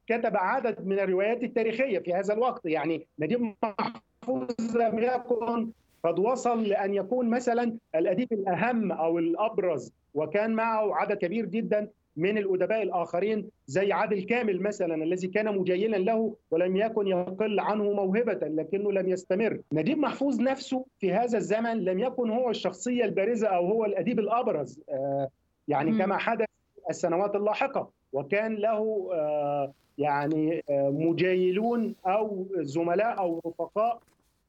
[0.07, 2.67] كتب عدد من الروايات التاريخية في هذا الوقت.
[2.67, 5.71] يعني نجيب محفوظ لم يكن
[6.05, 11.89] قد وصل لأن يكون مثلا الأديب الأهم أو الأبرز وكان معه عدد كبير جدا.
[12.17, 17.85] من الأدباء الآخرين زي عادل كامل مثلا الذي كان مجيلا له ولم يكن يقل عنه
[17.93, 19.61] موهبة لكنه لم يستمر.
[19.73, 24.81] نجيب محفوظ نفسه في هذا الزمن لم يكن هو الشخصية البارزة أو هو الأديب الأبرز
[24.91, 25.29] آه،
[25.69, 25.99] يعني.
[25.99, 26.47] كما حدث
[26.91, 27.91] السنوات اللاحقة.
[28.13, 34.01] وكان له آه، يعني آه، مجايلون أو زملاء أو رفقاء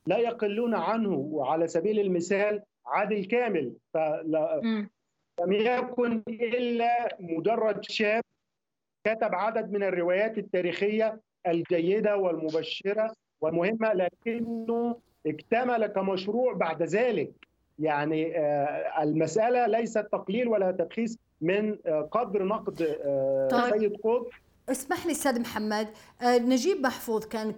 [0.07, 1.15] لا يقلون عنه.
[1.31, 3.73] وعلى سبيل المثال عادل كامل
[5.37, 8.23] فلم يكن إلا مجرد شاب
[9.03, 14.95] كتب عدد من الروايات التاريخية الجيدة والمبشرة والمهمه لكنه
[15.27, 17.31] اكتمل كمشروع بعد ذلك.
[17.79, 23.79] يعني آه، المسألة ليست تقليل ولا تبخيس من آه، قدر نقد آه، طيب.
[23.79, 24.27] سيد قطب.
[24.69, 25.87] اسمح لي أستاذ محمد
[26.23, 27.51] نجيب محفوظ كان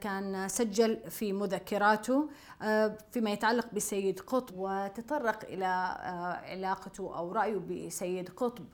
[0.00, 2.28] كان سجل في مذكراته.
[3.10, 8.64] فيما يتعلق بسيد قطب وتطرق إلى آه، علاقته أو رأيه بسيد قطب.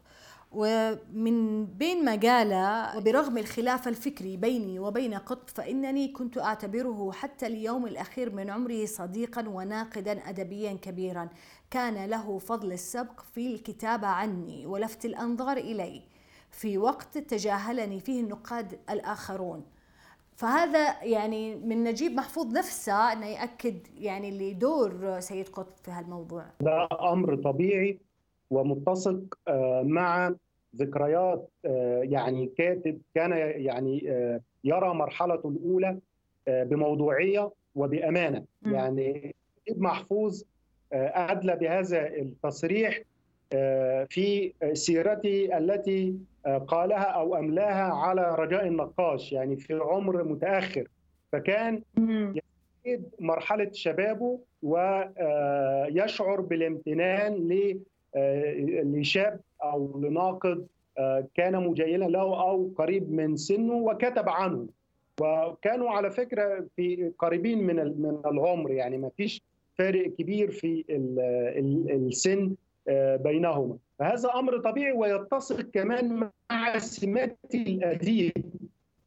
[0.52, 2.52] ومن بين ما قال
[2.96, 9.48] وبرغم الخلاف الفكري بيني وبين قطب فإنني كنت أعتبره حتى اليوم الأخير من عمره صديقا
[9.48, 11.28] وناقدا أدبيا كبيرا.
[11.70, 16.02] كان له فضل السبق في الكتابة عني ولفت الأنظار إلي
[16.50, 19.64] في وقت تجاهلني فيه النقاد الآخرون.
[20.36, 26.88] فهذا يعني من نجيب محفوظ نفسه إنه يأكد يعني لدور سيد قطب في هالموضوع ده
[27.12, 27.98] أمر طبيعي
[28.50, 30.34] ومتسق آه، مع
[30.76, 35.98] ذكريات آه، يعني كاتب كان يعني آه، يرى مرحلته الأولى
[36.48, 38.74] بموضوعية وبأمانة مم.
[38.74, 40.42] يعني نجيب محفوظ
[40.92, 43.00] أدلى بهذا التصريح
[44.08, 46.14] في سيرته التي
[46.68, 50.88] قالها أو أملاها على رجاء النقاش يعني في عمر متأخر.
[51.32, 51.82] فكان
[53.20, 57.80] مرحلة شبابه ويشعر بالامتنان ل-
[59.00, 60.66] لشاب أو لناقد
[61.34, 64.66] كان مجيلا له أو قريب من سنه وكتب عنه.
[65.20, 69.42] وكانوا على فكرة في قريبين من من العمر يعني ما فيش
[69.78, 71.18] فارق كبير في ال-
[71.58, 72.54] ال- السن.
[73.24, 73.76] بينهما.
[73.98, 78.32] فهذا أمر طبيعي ويتسق كمان مع سمات الاديب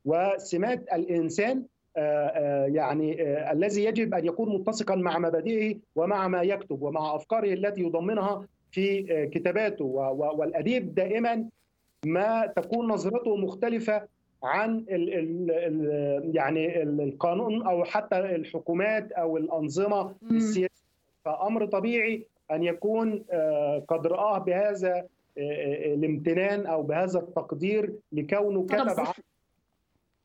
[0.05, 1.63] وسمات الإنسان
[1.97, 7.15] آه، آه، يعني آه، الذي يجب أن يكون متسقا مع مبادئه ومع ما يكتب ومع
[7.15, 9.01] أفكاره التي يضمنها في
[9.33, 9.85] كتاباته.
[9.85, 11.45] و- و- والأديب دائما
[12.05, 14.07] ما تكون نظرته مختلفة
[14.43, 20.37] عن ال ال يعني ال- القانون أو حتى الحكومات أو الأنظمة مم.
[20.37, 20.69] السياسية.
[21.25, 25.05] فأمر طبيعي أن يكون آه، قد رآه بهذا آه،
[25.37, 29.05] آه، الامتنان أو بهذا التقدير لكونه كتب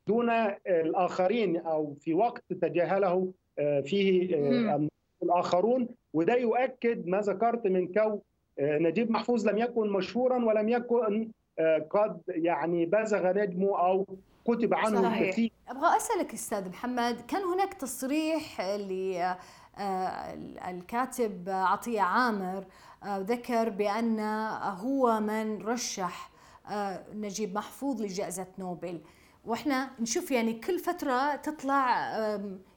[0.07, 0.31] دون
[0.67, 3.33] الآخرين أو في وقت تجاهله
[3.85, 4.35] فيه
[5.23, 5.89] الآخرون.
[6.15, 8.21] وده يؤكد ما ذكرت من كون
[8.61, 11.29] نجيب محفوظ لم يكن مشهورا ولم يكن
[11.91, 14.07] قد يعني بزغ نجمه أو
[14.45, 15.21] كتب عنه صحيح.
[15.21, 18.61] الكثير أبغى أسألك أستاذ محمد كان هناك تصريح
[19.81, 22.65] للكاتب عطية عامر
[23.03, 24.21] آه، ذكر بأن
[24.81, 26.31] هو من رشح
[26.71, 29.01] آه، نجيب محفوظ لجائزة نوبل.
[29.45, 32.11] وإحنا نشوف يعني كل فترة تطلع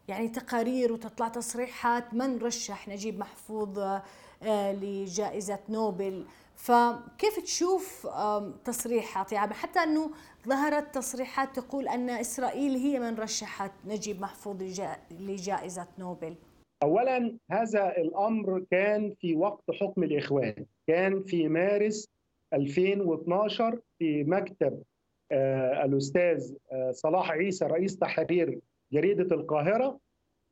[0.08, 4.03] يعني تقارير وتطلع تصريحات من رشح نجيب محفوظ آه،
[4.43, 6.25] آه، لجائزة نوبل.
[6.58, 10.12] فكيف تشوف آم، تصريح عطيه عامر حتى إنه
[10.48, 16.36] ظهرت تصريحات تقول أن إسرائيل هي من رشحت نجيب محفوظ لجا- لجائزة نوبل.
[16.84, 20.65] اولا هذا الأمر كان في وقت حكم الإخوان.
[20.88, 22.08] كان في مارس
[22.54, 24.84] 2012 في مكتب
[25.32, 28.60] آه، الأستاذ آه، صلاح عيسى رئيس تحرير
[28.93, 30.00] جريدة القاهرة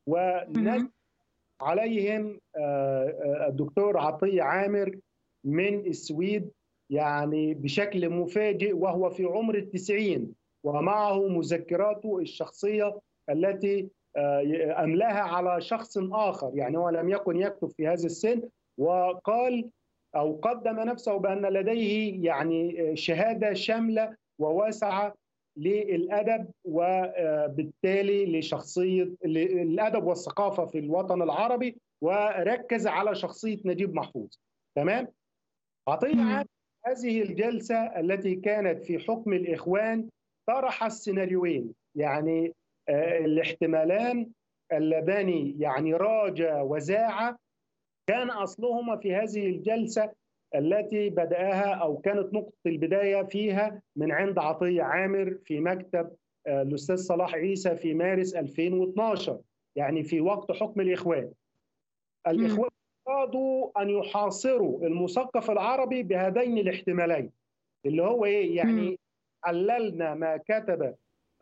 [0.08, 0.88] ونزل
[1.60, 4.98] عليهم آه، الدكتور عطية عامر
[5.46, 6.50] من السويد
[6.90, 10.34] يعني بشكل مفاجئ وهو في عمر التسعين.
[10.64, 17.86] ومعه مذكراته الشخصية التي آه، أملاها على شخص آخر يعني هو لم يكن يكتب في
[17.86, 18.42] هذا السن.
[18.78, 19.70] وقال
[20.16, 25.14] أو قدم نفسه بأن لديه يعني شهادة شاملة وواسعة
[25.56, 31.76] للأدب وبالتالي لشخصية الادب والثقافة في الوطن العربي.
[32.02, 34.28] وركز على شخصية نجيب محفوظ.
[34.76, 35.08] تمام؟
[36.20, 36.44] عامر
[36.86, 40.08] هذه الجلسة التي كانت في حكم الإخوان
[40.46, 42.52] طرح السيناريوين يعني
[42.88, 44.30] آه، الاحتمالان
[44.72, 47.36] اللذان يعني راجا وزاعا
[48.06, 50.12] كان أصلهما في هذه الجلسة
[50.54, 56.10] التي بدأها أو كانت نقطة البداية فيها من عند عطية عامر في مكتب
[56.46, 59.40] آه، الأستاذ صلاح عيسى في مارس 2012
[59.76, 61.32] يعني في وقت حكم الإخوان.
[62.26, 62.70] الإخوان
[63.08, 67.30] أرادوا أن يحاصروا المثقف العربي بهذين الاحتمالين
[67.86, 68.98] اللي هو إيه؟ يعني
[69.44, 70.82] عللنا ما كتب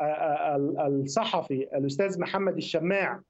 [0.00, 3.20] آه، آه، ال- الصحفي الأستاذ محمد الشماع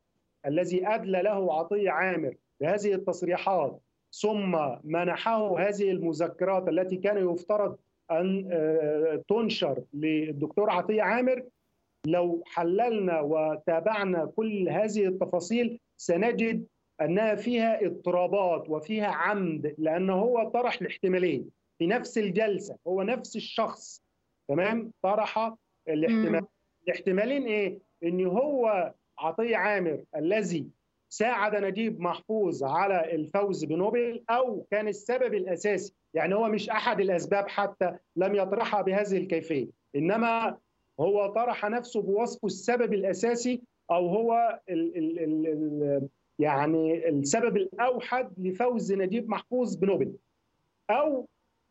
[0.46, 3.80] الذي أدلى له عطية عامر بهذه التصريحات
[4.20, 7.76] ثم منحه هذه المذكرات التي كان يفترض
[8.10, 11.42] أن آه، تنشر للدكتور عطية عامر
[12.06, 16.66] لو حللنا وتابعنا كل هذه التفاصيل سنجد
[17.00, 24.02] أنها فيها اضطرابات وفيها عمد لأن هو طرح الاحتمالين في نفس الجلسة هو نفس الشخص
[24.48, 25.54] تمام؟ طرح
[25.88, 26.44] الاحتمال.
[26.88, 30.66] الاحتمالين إيه؟ إن هو عطية عامر الذي
[31.08, 37.48] ساعد نجيب محفوظ على الفوز بنوبل أو كان السبب الأساسي يعني هو مش أحد الأسباب
[37.48, 39.66] حتى لم يطرحها بهذه الكيفية
[39.96, 40.56] إنما
[41.00, 46.08] هو طرح نفسه بوصفه السبب الأساسي أو هو ال ال ال ال
[46.38, 50.12] يعني السبب الأوحد لفوز نجيب محفوظ بنوبل
[50.90, 51.28] أو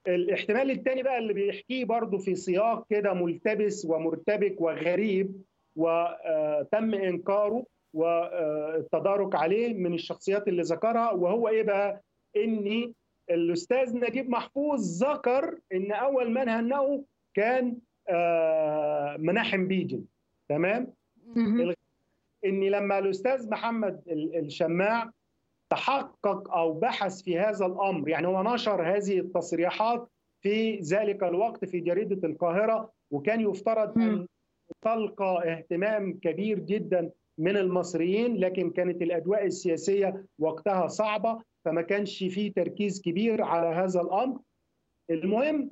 [0.07, 5.41] الاحتمال الثاني بقى اللي بيحكيه برضه في سياق كده ملتبس ومرتبك وغريب
[5.75, 12.01] وتم إنكاره والتدارك عليه من الشخصيات اللي ذكرها وهو إيه بقى؟
[12.37, 12.93] ان
[13.29, 17.03] الأستاذ نجيب محفوظ ذكر إن أول من هنأه
[17.33, 17.77] كان
[18.09, 20.03] آه، مناحم بيجن
[20.49, 20.93] تمام؟
[22.45, 25.11] إن لما الأستاذ محمد ال- الشماع
[25.69, 30.07] تحقق أو بحث في هذا الأمر يعني هو نشر هذه التصريحات
[30.41, 34.27] في ذلك الوقت في جريدة القاهرة وكان يفترض أن.
[34.81, 42.53] تلقى اهتمام كبير جدا من المصريين لكن كانت الاجواء السياسية وقتها صعبة فما كانش فيه
[42.53, 44.39] تركيز كبير على هذا الأمر.
[45.09, 45.69] المهم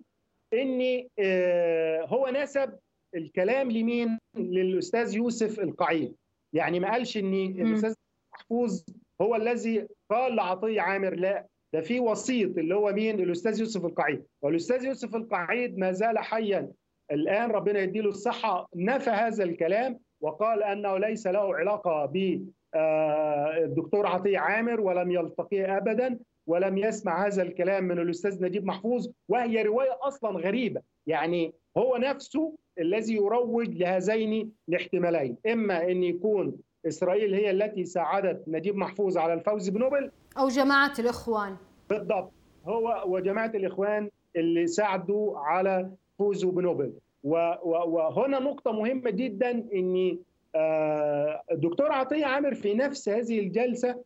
[0.53, 2.73] إن آه، هو نسب
[3.15, 6.15] الكلام لمين؟ للأستاذ يوسف القعيد.
[6.53, 7.93] يعني ما قالش ان الأستاذ
[8.33, 8.83] محفوظ
[9.21, 14.23] هو الذي قال لعطية عامر لا ده في وسيط اللي هو مين؟ الأستاذ يوسف القعيد.
[14.41, 16.71] والأستاذ يوسف القعيد ما زال حيا.
[17.11, 22.45] الآن ربنا يديله الصحة نفى هذا الكلام وقال أنه ليس له علاقة ب
[22.75, 29.07] آه، الدكتور عطية عامر ولم يلتقيه ابدا ولم يسمع هذا الكلام من الأستاذ نجيب محفوظ
[29.27, 30.81] وهي رواية أصلا غريبة.
[31.07, 36.57] يعني هو نفسه الذي يروج لهذين الاحتمالين إما أن يكون
[36.87, 41.55] إسرائيل هي التي ساعدت نجيب محفوظ على الفوز بنوبل أو جماعة الإخوان.
[41.89, 42.31] بالضبط
[42.65, 46.93] هو وجماعة الإخوان اللي ساعدوا على فوزه بنوبل.
[47.23, 50.17] وهنا نقطة مهمة جدا إن
[50.55, 54.03] آه، الدكتور عطية عامر في نفس هذه الجلسة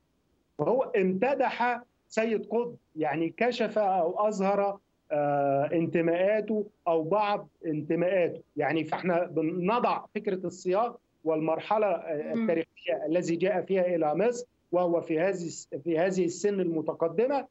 [0.57, 4.79] وهو امتدح سيد قطب يعني كشف أو أظهر
[5.11, 8.41] انتماءاته أو بعض انتماءاته.
[8.57, 12.33] يعني فإحنا بنضع فكرة السياق والمرحلة آه،.
[12.33, 15.49] التاريخية الذي جاء فيها إلى مصر وهو في هذه
[15.83, 17.47] في هذه السن المتقدمة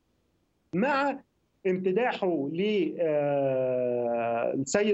[0.73, 1.19] مع
[1.67, 3.03] امتداحه للسيد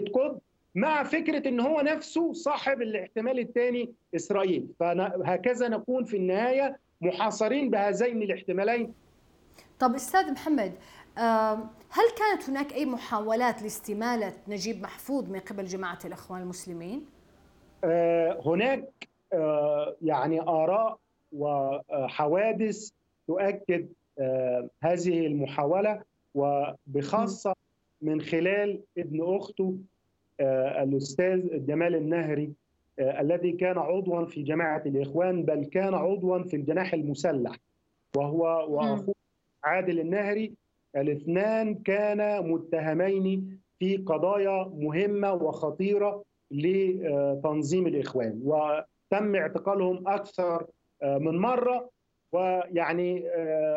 [0.08, 0.38] قطب
[0.74, 4.66] مع فكرة إن هو نفسه صاحب الاحتمال الثاني إسرائيل.
[4.80, 8.92] فهكذا نكون في النهاية محاصرين بهذين الاحتمالين.
[9.78, 10.99] طب أستاذ محمد آه،
[11.90, 17.06] هل كانت هناك أي محاولات لاستمالة نجيب محفوظ من قبل جماعة الإخوان المسلمين؟
[17.84, 20.98] آه، هناك آه، يعني آراء
[21.32, 22.90] وحوادث
[23.26, 26.02] تؤكد آه، هذه المحاولة
[26.34, 27.54] وبخاصة
[28.02, 29.76] من خلال ابن أخته
[30.82, 32.52] الأستاذ جمال النهري
[32.98, 37.56] الذي كان عضوا في جماعة الإخوان بل كان عضوا في الجناح المسلح
[38.16, 39.14] وهو وأخوه
[39.64, 40.52] عادل النهري.
[40.96, 50.66] الاثنان كانا متهمين في قضايا مهمة وخطيرة لتنظيم الإخوان وتم اعتقالهم أكثر
[51.02, 51.90] من مرة.
[52.32, 53.24] ويعني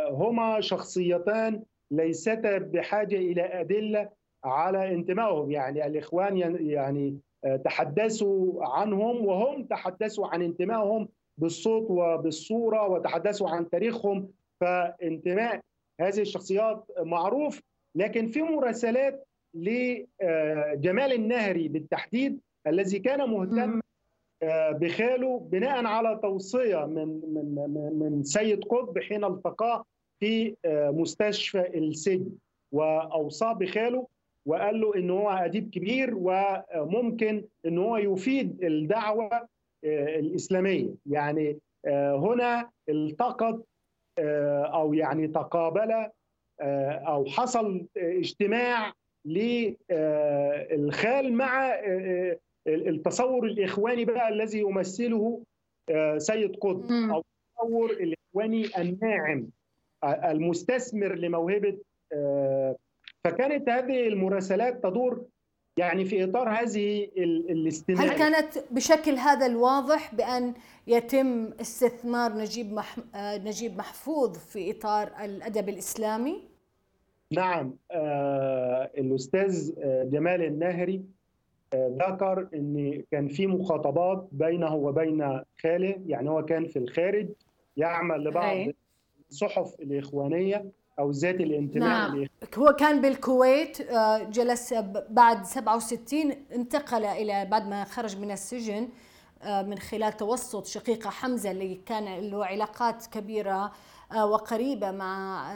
[0.09, 4.09] هما شخصيتان ليستا بحاجة إلى أدلة
[4.43, 5.51] على انتمائهم.
[5.51, 7.17] يعني الإخوان يعني
[7.63, 14.29] تحدثوا عنهم وهم تحدثوا عن انتمائهم بالصوت وبالصورة وتحدثوا عن تاريخهم
[14.61, 15.61] فانتماء
[16.01, 17.61] هذه الشخصيات معروف
[17.95, 23.79] لكن في مراسلات لجمال النهري بالتحديد الذي كان مهتم
[24.71, 29.85] بخاله بناء على توصية من من من سيد قطب حين التقاه
[30.19, 32.31] في مستشفى السجن
[32.71, 34.07] وأوصاه بخاله
[34.45, 39.47] وقال له إن هو أديب كبير وممكن إن هو يفيد الدعوة
[39.85, 40.89] الإسلامية.
[41.05, 41.57] يعني
[42.15, 43.65] هنا التقط
[44.19, 46.07] أو يعني تقابل
[47.07, 48.93] أو حصل اجتماع
[49.25, 51.73] للخال مع
[52.67, 55.43] التصور الإخواني بقى الذي يمثله
[56.17, 57.23] سيد قطب أو
[57.59, 59.47] التصور الإخواني الناعم
[60.03, 61.77] المستثمر لموهبة
[63.23, 65.25] فكانت هذه المراسلات تدور
[65.77, 67.09] يعني في إطار هذه
[67.49, 70.53] الاستماع هل كانت بشكل هذا الواضح بأن
[70.87, 72.97] يتم استثمار نجيب مح...
[73.15, 76.41] نجيب محفوظ في إطار الأدب الإسلامي؟
[77.31, 79.73] نعم آه الأستاذ
[80.09, 81.03] جمال الناهري
[81.73, 87.29] آه ذكر إن كان في مخاطبات بينه وبين خاله يعني هو كان في الخارج
[87.77, 88.67] يعمل لبعض
[89.29, 90.65] الصحف الإخوانية
[90.99, 92.27] أو ذات الانتماء نعم.
[92.57, 93.81] هو كان بالكويت
[94.29, 94.73] جلس
[95.09, 98.89] بعد 67 انتقل إلى بعد ما خرج من السجن
[99.45, 103.71] من خلال توسط شقيقة حمزة اللي كان له علاقات كبيرة
[104.15, 105.47] وقريبة مع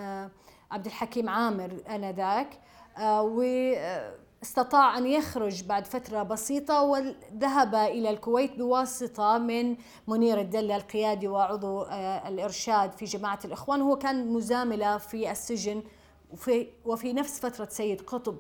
[0.72, 2.60] عبد الحكيم عامر آنذاك
[4.42, 9.78] واستطاع أن يخرج بعد فترة بسيطة وذهب إلى الكويت بواسطة من
[10.08, 11.84] منير الدله القيادي وعضو
[12.28, 13.82] الإرشاد في جماعة الإخوان.
[13.82, 15.84] هو كان مزاملة في السجن
[16.32, 18.38] وفي وفي نفس فترة سيد قطب.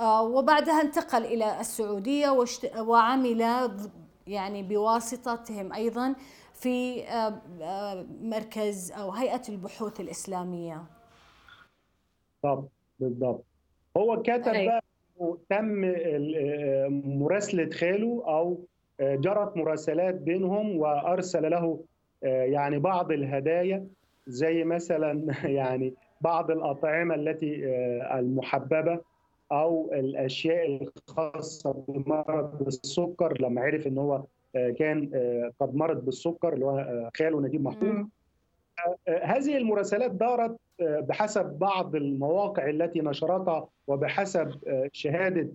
[0.00, 2.44] آه، وبعدها انتقل إلى السعودية
[2.78, 3.40] وعمل
[4.26, 6.14] يعني بواسطتهم أيضا
[6.54, 10.84] في آه، آه، مركز أو هيئة البحوث الإسلامية.
[12.42, 12.70] بالضبط
[13.00, 13.44] بالضبط.
[13.96, 14.80] هو كتب إنه
[15.50, 15.80] تم
[17.04, 18.64] مراسلة خاله أو
[19.00, 21.84] آه، جرت مراسلات بينهم وأرسل له
[22.24, 23.86] آه، يعني بعض الهدايا
[24.26, 25.26] زي مثلا
[25.60, 29.00] يعني بعض الأطعمة التي آه، المحببة
[29.52, 34.22] أو الأشياء الخاصة بمرض السكر لما عرف إن هو
[34.78, 35.10] كان
[35.60, 38.06] قد مرض بالسكر اللي هو خاله نجيب محفوظ.
[39.08, 44.50] هذه المراسلات دارت بحسب بعض المواقع التي نشرتها وبحسب
[44.92, 45.48] شهادة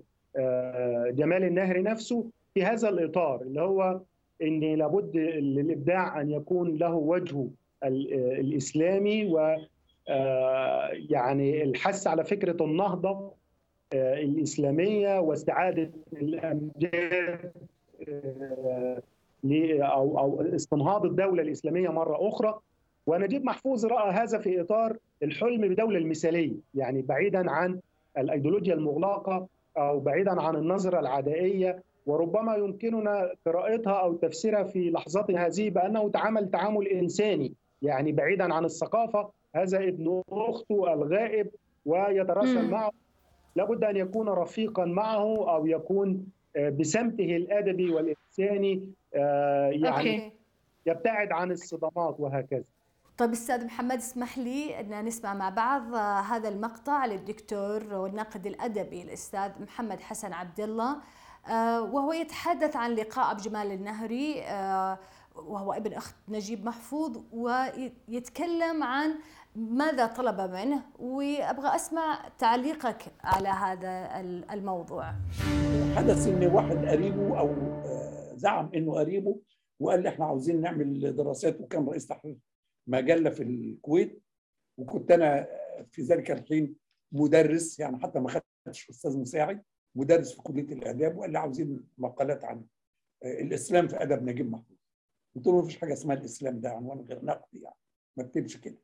[1.12, 4.02] جمال النهري نفسه في هذا الإطار اللي هو
[4.42, 7.48] أن لابد للإبداع أن يكون له وجهه
[7.84, 9.56] ال- الإسلامي و
[11.10, 13.32] يعني الحث على فكرة النهضة
[13.94, 17.52] الإسلامية واستعادة الأمجاد
[19.44, 22.60] ل- أو أو استنهاض الدولة الإسلامية مرة أخرى.
[23.08, 27.80] ونجيب محفوظ رأى هذا في إطار الحلم بدولة المثالية يعني بعيدا عن
[28.18, 29.48] الأيديولوجيا المغلقة
[29.78, 36.52] أو بعيدا عن النظرة العدائية وربما يمكننا قراءتها أو تفسيرها في لحظتنا هذه بأنه تعامل
[36.52, 41.50] تعامل إنساني يعني بعيدا عن الثقافة هذا ابن أخته الغائب
[41.86, 42.70] ويتراسل.
[42.70, 42.92] معه
[43.56, 48.84] لابد أن يكون رفيقا معه أو يكون آه، بسمته الأدبي والإنساني
[49.16, 50.34] آه، يعني.
[50.86, 52.64] يبتعد عن الصدمات وهكذا
[53.18, 59.02] طيب أستاذ محمد اسمح لي أن نسمع مع بعض آه، هذا المقطع للدكتور والناقد الأدبي
[59.02, 60.98] الأستاذ محمد حسن عبد الله
[61.50, 65.00] آه، وهو يتحدث عن لقاء بجمال النهري آه،
[65.36, 69.16] وهو ابن أخت نجيب محفوظ ويتكلم عن
[69.56, 75.14] ماذا طلب منه وأبغى أسمع تعليقك على هذا ال- الموضوع.
[75.96, 77.56] حدث إن واحد قريبه أو
[78.36, 79.40] زعم إنه قريبه
[79.80, 82.38] وقال لي إحنا عاوزين نعمل دراسات وكان رئيس تحرير
[82.88, 84.24] مجله في الكويت
[84.78, 85.48] وكنت أنا
[85.92, 86.76] في ذلك الحين
[87.12, 89.64] مدرس يعني حتى ما خدتش أستاذ مساعد
[89.96, 92.66] مدرس في كلية الآداب وقال لي عاوزين مقالات عن
[93.24, 94.78] آه، الإسلام في أدب نجيب محفوظ.
[95.36, 97.76] قلت له ما فيش حاجة اسمها الإسلام ده عنوان غير نقدي يعني
[98.18, 98.78] ما اكتبش كده.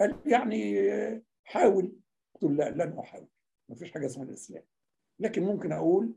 [0.00, 1.92] قال يعني آه، حاول.
[2.34, 3.28] قلت له لا لن أحاول.
[3.68, 4.62] ما فيش حاجة اسمها الإسلام.
[5.20, 6.14] لكن ممكن أقول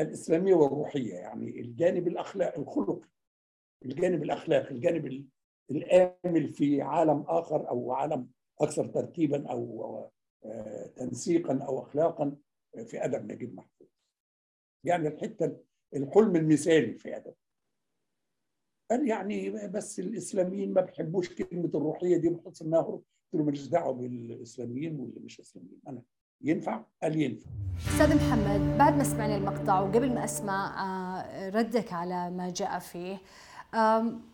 [0.00, 3.08] الإسلامية والروحية يعني الجانب الأخلاق الخلقي
[3.84, 5.26] الجانب الاخلاقي الجانب ال-
[5.70, 8.28] الآمل في عالم آخر أو عالم
[8.60, 10.10] أكثر ترتيبا أو
[10.44, 12.36] آه، تنسيقا أو اخلاقا
[12.86, 13.88] في أدب نجيب محفوظ
[14.84, 15.56] يعني الحتة
[15.94, 17.34] الحلم المثالي في أدب
[18.90, 22.80] قال يعني بس الإسلاميين ما بيحبوش كلمة الروحية دي بحس إنها.
[22.80, 23.04] قلت
[23.34, 26.02] له ماليش دعوة بالإسلاميين واللي مش إسلاميين أنا
[26.42, 27.50] ينفع؟ قال ينفع
[27.92, 33.18] أستاذ محمد بعد ما سمعنا المقطع وقبل ما أسمع آه، ردك على ما جاء فيه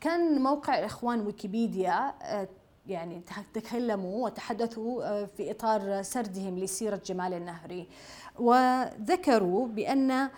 [0.01, 2.49] كان موقع إخوان ويكيبيديا آه،
[2.87, 3.23] يعني
[3.55, 7.89] تكلموا وتحدثوا آه، في إطار سردهم لسيرة جمال النهري.
[8.39, 10.29] وذكروا بأن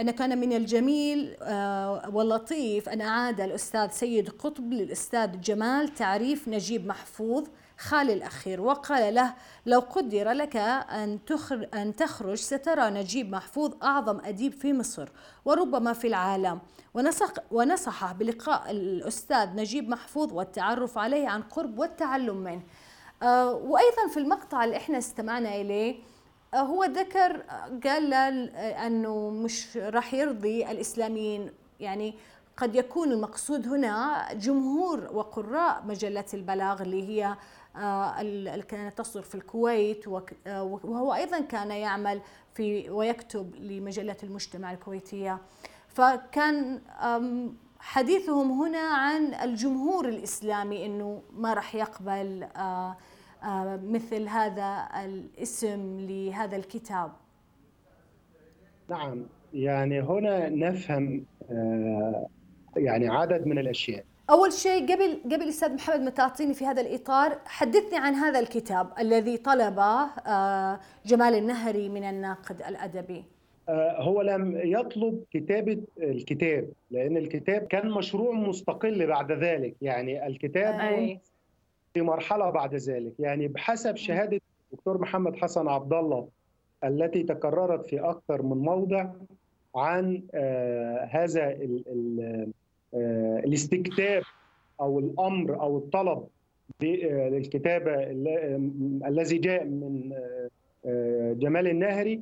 [0.00, 6.86] أن كان من الجميل آه، واللطيف أن أعاد الأستاذ سيد قطب للأستاذ جمال تعريف نجيب
[6.86, 7.46] محفوظ.
[7.78, 9.34] خال الأخير وقال له
[9.66, 11.18] لو قدر لك أن,
[11.74, 15.08] أن تخرج سترى نجيب محفوظ أعظم أديب في مصر
[15.44, 16.58] وربما في العالم.
[16.94, 22.62] ونصح ونصحه بلقاء الأستاذ نجيب محفوظ والتعرف عليه عن قرب والتعلم منه.
[23.22, 25.96] آه، وأيضا في المقطع اللي إحنا استمعنا إليه
[26.54, 31.52] آه، هو ذكر آه، قال أنه مش راح يرضي الإسلاميين.
[31.80, 32.14] يعني
[32.56, 37.36] قد يكون المقصود هنا جمهور وقراء مجلة البلاغ اللي هي
[37.76, 40.08] اللي كانت تصدر في الكويت
[40.46, 42.20] آه، وهو أيضا كان يعمل
[42.54, 45.38] في ويكتب لمجلة المجتمع الكويتية.
[45.88, 46.80] فكان
[47.84, 52.96] حديثهم هنا عن الجمهور الإسلامي أنه ما راح يقبل آه،
[53.42, 57.12] آه، مثل هذا الاسم لهذا الكتاب.
[58.88, 62.26] نعم يعني هنا نفهم آه،
[62.76, 64.04] يعني عدد من الأشياء.
[64.30, 68.88] أول شيء قبل قبل أستاذ محمد ما تعطيني في هذا الإطار حدثني عن هذا الكتاب
[68.98, 73.24] الذي طلبه آه، جمال النهري من الناقد الأدبي.
[73.68, 79.74] آه، هو لم يطلب كتابة الكتاب لأن الكتاب كان مشروع مستقل بعد ذلك.
[79.82, 81.20] يعني الكتاب أي.
[81.94, 83.12] في مرحلة بعد ذلك.
[83.18, 84.40] يعني بحسب شهادة
[84.72, 86.28] الدكتور محمد حسن عبد الله
[86.84, 89.06] التي تكررت في أكثر من موضع
[89.76, 92.52] عن آه، هذا ال- ال-
[93.44, 94.22] الاستكتاب
[94.80, 96.26] أو الأمر أو الطلب
[96.80, 100.12] بالكتابة ال- الذي جاء من
[100.86, 102.20] آه، جمال الناهري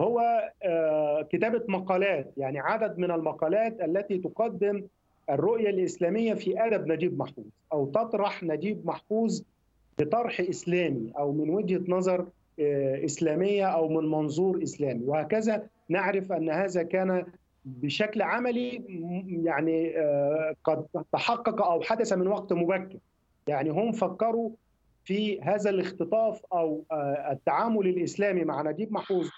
[0.00, 0.20] هو
[0.62, 4.82] آه، كتابة مقالات يعني عدد من المقالات التي تقدم
[5.30, 9.42] الرؤية الإسلامية في أدب نجيب محفوظ أو تطرح نجيب محفوظ
[9.98, 12.26] بطرح إسلامي أو من وجهة نظر
[12.60, 15.04] آه، إسلامية أو من منظور إسلامي.
[15.06, 17.24] وهكذا نعرف أن هذا كان
[17.64, 18.82] بشكل عملي
[19.44, 22.98] يعني آه، قد تحقق أو حدث من وقت مبكر.
[23.46, 24.50] يعني هم فكروا
[25.04, 29.28] في هذا الاختطاف أو آه، التعامل الإسلامي مع نجيب محفوظ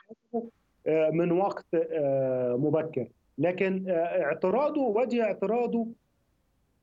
[0.86, 1.66] آه، من وقت
[2.58, 3.06] مبكر.
[3.38, 5.86] لكن اعتراضه وجه اعتراضه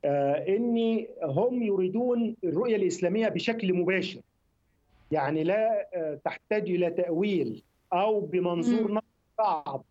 [0.05, 4.21] ان هم يريدون الرؤية الإسلامية بشكل مباشر.
[5.11, 5.87] يعني لا
[6.25, 7.63] تحتاج إلى تأويل
[7.93, 9.01] أو بمنظور
[9.37, 9.83] صعب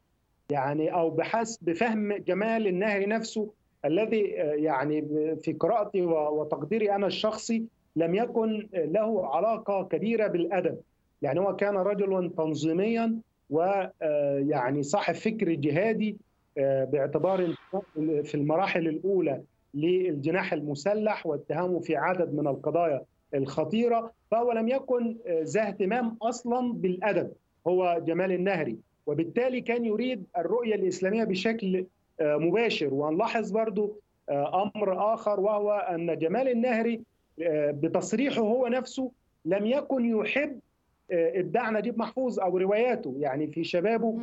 [0.51, 3.53] يعني أو بحسب بفهم جمال النهري نفسه
[3.85, 5.03] الذي آه، يعني
[5.37, 7.65] في قراءتي وتقديري أنا الشخصي
[7.97, 10.79] لم يكن له علاقة كبيرة بالأدب.
[11.23, 13.17] يعني هو كان رجلا تنظيميا
[13.51, 16.17] ويعني صاحب فكر جهادي
[16.59, 17.55] آه، باعتبار
[18.25, 19.43] في المراحل الأولى
[19.75, 23.03] للجناح المسلح واتهامه في عدد من القضايا
[23.35, 27.33] الخطيرة فهو لم يكن آه، ذا اهتمام أصلا بالأدب.
[27.67, 28.79] هو جمال النهري.
[29.09, 31.87] وبالتالي كان يريد الرؤية الإسلامية بشكل
[32.21, 33.97] آه، مباشر ونلاحظ برضو
[34.29, 37.01] آه، أمر آخر وهو أن جمال النهري
[37.43, 39.11] آه، بتصريحه هو نفسه
[39.45, 40.61] لم يكن يحب
[41.11, 44.21] إبداع نجيب محفوظ أو رواياته يعني في شبابه.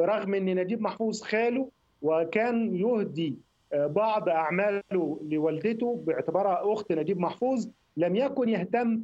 [0.00, 1.68] رغم إن نجيب محفوظ خاله
[2.02, 3.34] وكان يهدي
[3.72, 9.02] بعض أعماله لوالدته باعتبارها أخت نجيب محفوظ لم يكن يهتم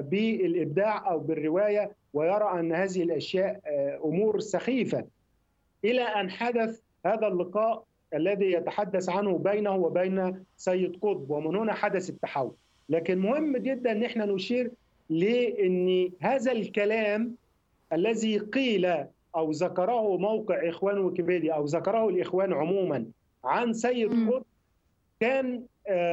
[0.00, 5.04] بالإبداع أو بالرواية ويرى أن هذه الأشياء آه، أمور سخيفة
[5.84, 12.10] إلى أن حدث هذا اللقاء الذي يتحدث عنه بينه وبين سيد قطب ومن هنا حدث
[12.10, 12.52] التحول
[12.88, 14.70] لكن مهم جدا إن إحنا نشير
[15.10, 17.34] لأن هذا الكلام
[17.92, 18.86] الذي قيل
[19.36, 23.06] أو ذكره موقع إخوان ويكيبيديا أو ذكره الإخوان عموما
[23.44, 24.30] عن سيد.
[24.30, 24.44] قطب
[25.20, 25.62] كان آه،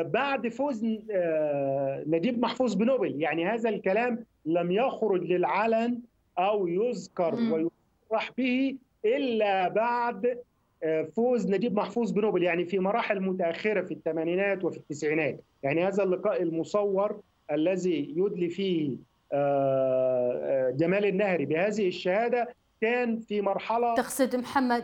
[0.02, 3.22] بعد فوز آه، نجيب محفوظ بنوبل.
[3.22, 6.00] يعني هذا الكلام لم يخرج للعلن
[6.38, 7.36] أو يذكر.
[7.36, 10.38] ويصرح به إلا بعد
[10.84, 12.44] آه، فوز نجيب محفوظ بنوبل.
[12.44, 15.40] يعني في مراحل متأخرة في الثمانينات وفي التسعينات.
[15.64, 18.98] يعني هذا اللقاء المصور الذي يدلي فيه
[19.34, 24.84] آه، آه، جمال النهري بهذه الشهادة كان في مرحلة تقصد محمد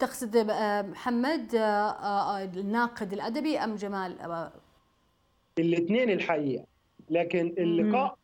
[0.00, 4.50] تقصد آه، محمد آه، آه، الناقد الأدبي أم جمال؟
[5.58, 6.64] الاثنين الحقيقة.
[7.10, 8.16] لكن اللقاء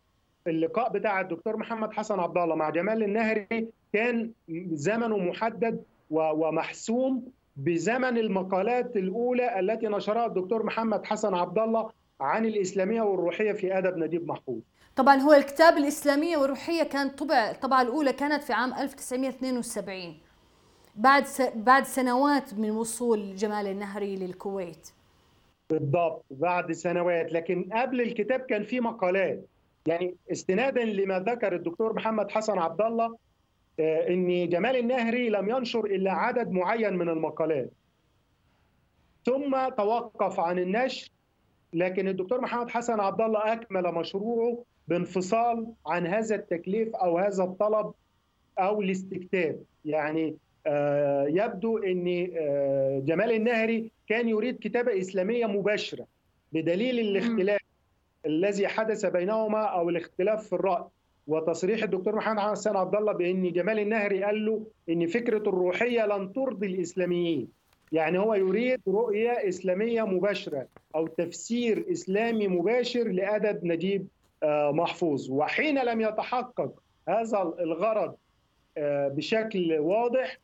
[0.47, 4.31] اللقاء بتاع الدكتور محمد حسن عبد الله مع جمال النهري كان
[4.73, 7.25] زمنه محدد ومحسوم
[7.57, 13.97] بزمن المقالات الأولى التي نشرها الدكتور محمد حسن عبد الله عن الإسلامية والروحية في آدب
[13.97, 14.59] نجيب محفوظ.
[14.97, 20.26] طبعا هو الكتاب الإسلامية والروحية كان طبع الطبعة الأولى كانت في عام 1972
[20.97, 21.25] بعد.
[21.55, 24.89] بعد سنوات من وصول جمال النهري للكويت.
[25.71, 27.33] بالضبط بعد سنوات.
[27.33, 29.47] لكن قبل الكتاب كان في مقالات.
[29.87, 33.17] يعني استنادا لما ذكر الدكتور محمد حسن عبد الله
[33.81, 37.71] آه، إن جمال النهري لم ينشر إلا عدد معين من المقالات.
[39.25, 41.11] ثم توقف عن النشر
[41.73, 47.93] لكن الدكتور محمد حسن عبد الله أكمل مشروعه بانفصال عن هذا التكليف أو هذا الطلب
[48.59, 49.63] أو الاستكتاب.
[49.85, 50.37] يعني
[51.29, 56.07] يبدو إن آه، جمال النهري كان يريد كتابة إسلامية مباشرة
[56.53, 57.61] بدليل الاختلاف
[58.27, 60.85] الذي حدث بينهما أو الاختلاف في الرأي.
[61.27, 66.33] وتصريح الدكتور محمد حسن عبد الله بإن جمال النهري قال له إن فكرة الروحية لن
[66.33, 67.49] ترضي الإسلاميين.
[67.93, 74.07] يعني هو يريد رؤية إسلامية مباشرة أو تفسير إسلامي مباشر لأدب نجيب
[74.43, 75.31] آه، محفوظ.
[75.31, 76.73] وحين لم يتحقق
[77.09, 78.15] هذا الغرض
[78.79, 80.39] آه، بشكل واضح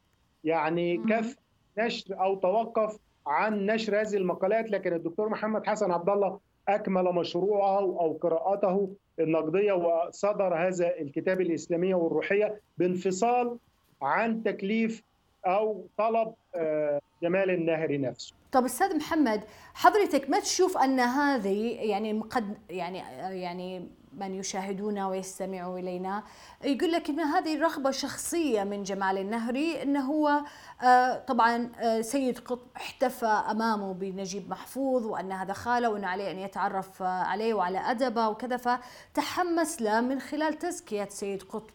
[0.44, 0.96] يعني.
[0.96, 1.36] كف
[1.78, 7.78] نشر أو توقف عن نشر هذه المقالات لكن الدكتور محمد حسن عبد الله أكمل مشروعه
[7.78, 13.58] أو قراءته النقدية وصدر هذا الكتاب الإسلامية والروحية بانفصال
[14.02, 15.02] عن تكليف
[15.46, 22.20] أو طلب آه، جمال النهري نفسه طب أستاذ محمد حضرتك ما تشوف أن هذه يعني
[22.20, 22.98] قد يعني
[23.40, 26.22] يعني من يشاهدونا ويستمعوا إلينا.
[26.64, 30.40] يقول لك إن هذه رغبه شخصية من جمال النهري إنه هو
[30.82, 36.38] آه، طبعا آه، سيد قطب احتفى أمامه بنجيب محفوظ وأن هذا خاله وأنه عليه أن
[36.38, 38.56] يتعرف آه، عليه وعلى أدبه وكذا.
[38.56, 41.70] فتحمس له من خلال تزكية سيد قطب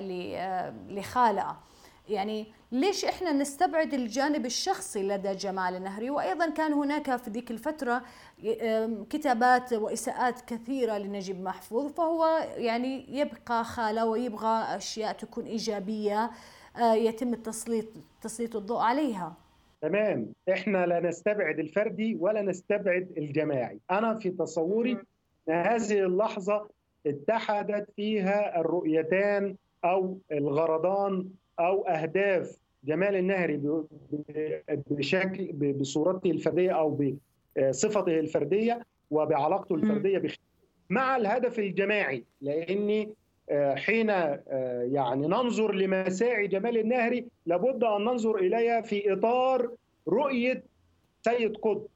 [0.00, 1.56] ل- لخاله.
[2.08, 8.02] يعني ليش إحنا نستبعد الجانب الشخصي لدى جمال النهري وأيضا كان هناك في ذيك الفترة
[9.10, 12.26] كتابات وإساءات كثيرة لنجيب محفوظ فهو
[12.56, 16.30] يعني يبقى خالة ويبغى أشياء تكون إيجابية
[16.80, 17.86] يتم التسليط
[18.22, 19.34] تسليط الضوء عليها.
[19.82, 20.32] تمام.
[20.52, 23.80] إحنا لا نستبعد الفردي ولا نستبعد الجماعي.
[23.90, 24.92] أنا في تصوري
[25.48, 26.68] إن هذه اللحظة
[27.06, 31.28] اتحدت فيها الرؤيتان أو الغرضان
[31.60, 33.60] أو أهداف جمال النهري
[34.90, 36.98] بشكل بصورته الفردية أو
[37.58, 40.34] بصفته الفردية وبعلاقته الفردية بخ...
[40.90, 42.24] مع الهدف الجماعي.
[42.40, 43.10] لأني
[43.50, 49.70] آه، حين آه، يعني ننظر لمساعي جمال النهري لابد أن ننظر إليها في إطار
[50.08, 50.62] رؤية
[51.22, 51.86] سيد قطب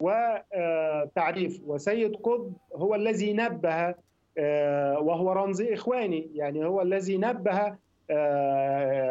[0.00, 3.94] وتعريف وسيد قطب هو الذي نبه
[4.38, 6.30] آه، وهو رمز إخواني.
[6.34, 7.78] يعني هو الذي نبه آه،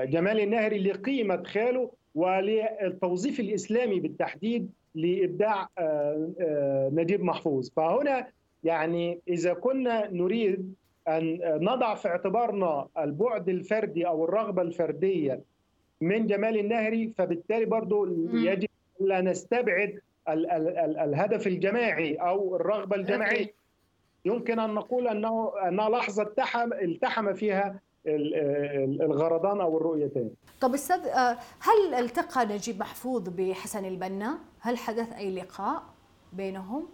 [0.05, 7.69] جمال النهري لقيمة خاله وللتوظيف الإسلامي بالتحديد لإبداع آه، آه، نجيب محفوظ.
[7.75, 8.27] فهنا
[8.63, 10.73] يعني إذا كنا نريد
[11.07, 15.41] أن نضع في اعتبارنا البعد الفردي أو الرغبة الفردية
[16.01, 18.69] من جمال النهري فبالتالي برضو يجب
[18.99, 23.53] لا نستبعد ال ال ال الهدف الجماعي أو الرغبة الجماعية.
[24.25, 30.31] يمكن أن نقول انه انها لحظة التحم التحم فيها الغرضان أو الرؤيتين
[30.61, 35.83] طب أستاذ آه، هل التقى نجيب محفوظ بحسن البنا؟ هل حدث أي لقاء
[36.33, 36.87] بينهم؟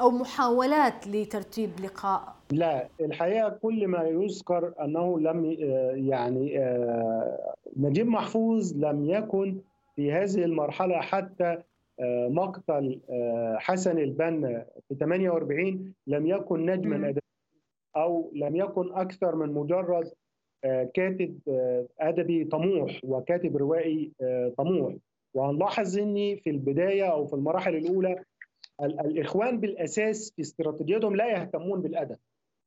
[0.00, 8.06] أو محاولات لترتيب لقاء؟ لا الحقيقة كل ما يذكر أنه لم آه، يعني آه، نجيب
[8.06, 9.60] محفوظ لم يكن
[9.96, 11.58] في هذه المرحلة حتى
[12.28, 13.00] مقتل
[13.56, 17.14] حسن البنا في 48 لم يكن نجما
[17.96, 20.10] أو لم يكن أكثر من مجرد
[20.94, 24.94] كاتب آه، أدبي طموح وكاتب روائي آه، طموح.
[25.34, 28.16] وهنلاحظ اني في البداية أو في المراحل الأولى
[28.82, 32.16] ال- الإخوان بالأساس في استراتيجيتهم لا يهتمون بالأدب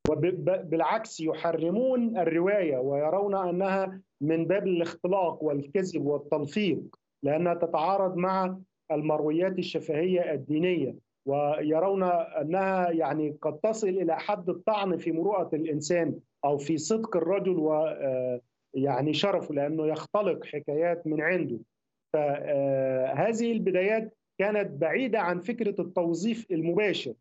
[0.09, 6.79] وبالعكس يحرمون الرواية ويرون أنها من باب الاختلاق والكذب والتلفيق
[7.23, 8.57] لأنها تتعارض مع
[8.91, 10.95] المرويات الشفهية الدينية
[11.25, 16.19] ويرون أنها يعني قد تصل إلى حد الطعن في مروءة الإنسان.
[16.47, 18.41] أو في صدق الرجل و آه،
[18.73, 21.59] يعني شرفه لأنه يختلق حكايات من عنده.
[22.13, 27.13] فهذه البدايات كانت بعيدة عن فكرة التوظيف المباشر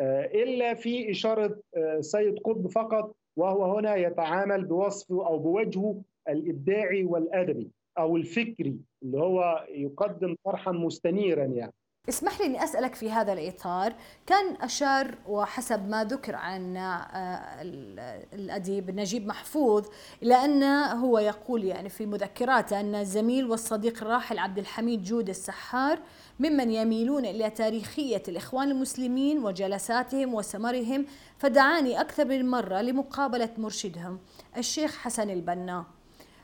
[0.00, 7.04] آه، إلا في إشارة آه، سيد قطب فقط وهو هنا يتعامل بوصفه أو بوجهه الإبداعي
[7.04, 11.72] والأدبي أو الفكري اللي هو يقدم طرحا مستنيرا يعني.
[12.08, 13.94] اسمح لي إني أسألك في هذا الإطار،
[14.26, 19.86] كان أشار وحسب ما ذكر عن آه، ال- الأديب نجيب محفوظ
[20.22, 20.62] إلى أن
[20.98, 25.98] هو يقول يعني في مذكراته أن الزميل والصديق الراحل عبد الحميد جود السحار
[26.40, 31.06] ممن يميلون إلى تاريخية الإخوان المسلمين وجلساتهم وسمرهم
[31.38, 34.18] فدعاني أكثر من مرة لمقابلة مرشدهم
[34.56, 35.84] الشيخ حسن البنا.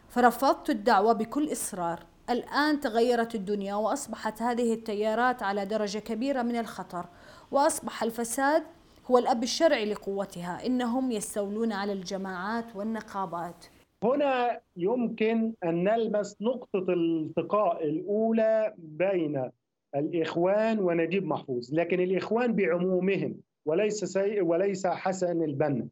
[0.09, 7.07] فرفضت الدعوة بكل إصرار الآن تغيرت الدنيا وأصبحت هذه التيارات على درجة كبيرة من الخطر
[7.51, 8.63] وأصبح الفساد
[9.11, 13.67] هو الأب الشرعي لقوتها إنهم يستولون على الجماعات والنقابات.
[14.03, 19.51] هنا يمكن أن نلمس نقطة الالتقاء الأولى بين
[19.95, 24.41] الإخوان ونجيب محفوظ لكن الإخوان بعمومهم وليس سي...
[24.41, 25.89] وليس حسن البنا.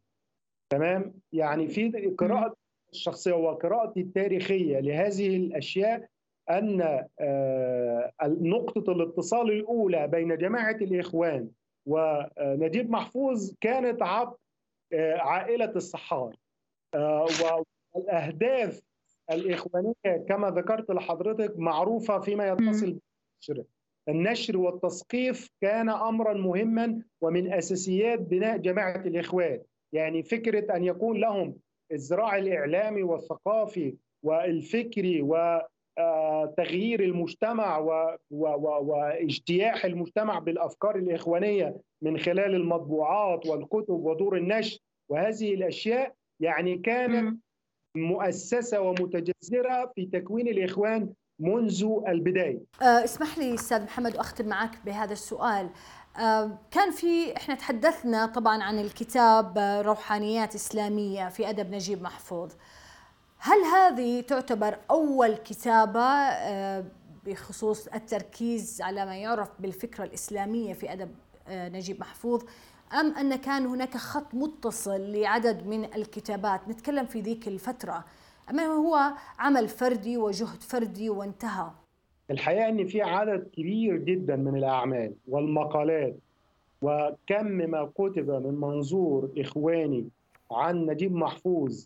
[0.69, 2.53] تمام؟ يعني في قراءة
[2.93, 6.07] الشخصية وقراءتي التاريخية لهذه الأشياء
[6.49, 11.49] أن آه، نقطة الاتصال الأولى بين جماعة الإخوان
[11.85, 14.35] ونجيب محفوظ كانت عبر
[14.93, 16.35] آه، عائلة الصحار
[16.95, 17.27] آه،
[17.95, 18.81] والأهداف
[19.31, 22.99] الإخوانية كما ذكرت لحضرتك معروفة فيما يتصل
[23.47, 23.63] بالنشر.
[24.09, 29.61] النشر والتثقيف كان امرا مهما ومن أساسيات بناء جماعة الإخوان.
[29.93, 31.55] يعني فكرة أن يكون لهم
[31.91, 35.21] الزراع الإعلامي والثقافي والفكري
[35.99, 44.79] وتغيير المجتمع و- و- و- واجتياح المجتمع بالأفكار الإخوانية من خلال المطبوعات والكتب ودور النشر.
[45.09, 47.37] وهذه الأشياء يعني كانت
[47.97, 52.59] مؤسسة ومتجذرة في تكوين الإخوان منذ البداية.
[52.81, 55.69] آه، اسمح لي أستاذ محمد واختم معك بهذا السؤال.
[56.19, 62.51] آه، كان في إحنا تحدثنا طبعا عن الكتاب آه، روحانيات إسلامية في أدب نجيب محفوظ.
[63.39, 66.85] هل هذه تعتبر أول كتابة آه،
[67.25, 71.09] بخصوص التركيز على ما يعرف بالفكرة الإسلامية في أدب
[71.47, 72.43] آه، نجيب محفوظ
[72.93, 78.05] أم أن كان هناك خط متصل لعدد من الكتابات؟ نتكلم في ذيك الفترة.
[78.49, 81.71] أما هو عمل فردي وجهد فردي وانتهى.
[82.31, 86.15] الحقيقة إن في عدد كبير جدا من الأعمال والمقالات
[86.81, 90.09] وكم ما كتب من منظور إخواني
[90.51, 91.85] عن نجيب محفوظ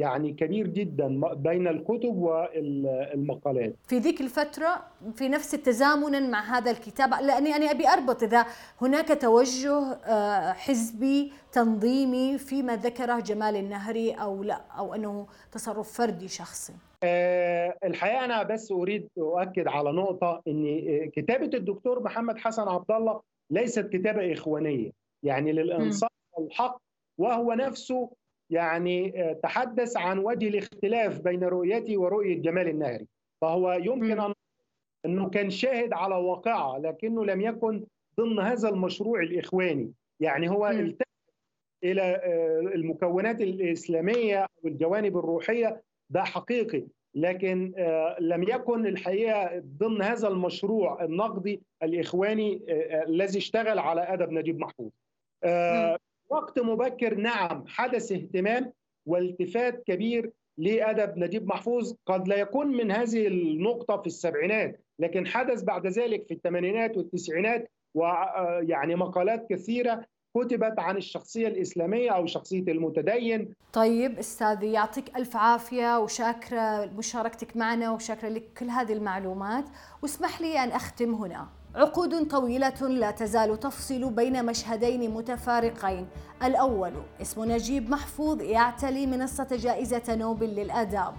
[0.00, 3.74] يعني كبير جدا بين الكتب والمقالات.
[3.88, 4.82] في ذيك الفترة
[5.14, 8.46] في نفس تزامنا مع هذا الكتاب لأني أنا أبي أربط إذا
[8.80, 16.28] هناك توجه آه، حزبي تنظيمي فيما ذكره جمال النهري أو لا أو أنه تصرف فردي
[16.28, 16.72] شخصي.
[17.02, 22.90] آه، الحقيقة أنا بس أريد أؤكد على نقطة إن آه، كتابة الدكتور محمد حسن عبد
[22.90, 23.20] الله
[23.50, 24.90] ليست كتابة إخوانية.
[25.22, 26.78] يعني للإنصاف والحق
[27.18, 28.10] وهو نفسه
[28.50, 33.06] يعني آه، تحدث عن وجه الاختلاف بين رؤيتي ورؤية جمال النهري
[33.40, 34.20] فهو يمكن.
[34.20, 34.34] ان
[35.04, 37.84] أنه كان شاهد على واقعة لكنه لم يكن
[38.16, 40.68] ضمن هذا المشروع الإخواني يعني هو.
[40.68, 41.06] التفت
[41.84, 46.84] إلى آه، المكونات الإسلامية والجوانب الروحية ده حقيقي
[47.14, 52.62] لكن آه، لم يكن الحقيقة ضمن هذا المشروع النقدي الإخواني
[53.08, 54.90] الذي اشتغل على أدب نجيب محفوظ.
[56.30, 58.72] وقت مبكر نعم حدث اهتمام
[59.06, 65.62] والتفات كبير لأدب نجيب محفوظ قد لا يكون من هذه النقطة في السبعينات لكن حدث
[65.62, 70.06] بعد ذلك في الثمانينات والتسعينات ويعني مقالات كثيرة
[70.36, 73.54] كتبت عن الشخصية الإسلامية أو شخصية المتدين.
[73.72, 79.64] طيب استاذي يعطيك ألف عافية وشاكرة مشاركتك معنا وشاكرة لك كل هذه المعلومات
[80.02, 81.48] واسمح لي أن أختم هنا.
[81.74, 86.06] عقود طويلة لا تزال تفصل بين مشهدين متفارقين.
[86.44, 86.92] الأول
[87.22, 91.14] اسم نجيب محفوظ يعتلي منصة جائزة نوبل للاداب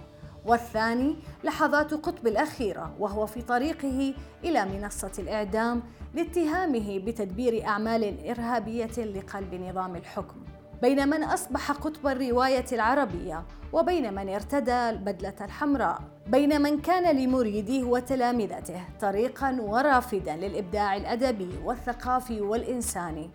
[0.46, 5.84] والثاني لحظات قطب الأخيرة وهو في طريقه إلى منصة الإعدام
[6.14, 10.51] لاتهامه بتدبير أعمال إرهابية لقلب نظام الحكم.
[10.82, 16.02] بين من أصبح قطب الرواية العربية وبين من ارتدى البدلة الحمراء.
[16.28, 23.30] بين من كان لمريديه وتلامذته طريقا ورافدا للإبداع الأدبي والثقافي والإنساني.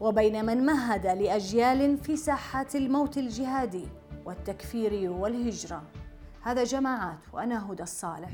[0.00, 3.88] وبين من مهد لأجيال في ساحات الموت الجهادي
[4.24, 5.82] والتكفير والهجرة.
[6.42, 8.30] هذا جماعات وأنا هدى الصالح.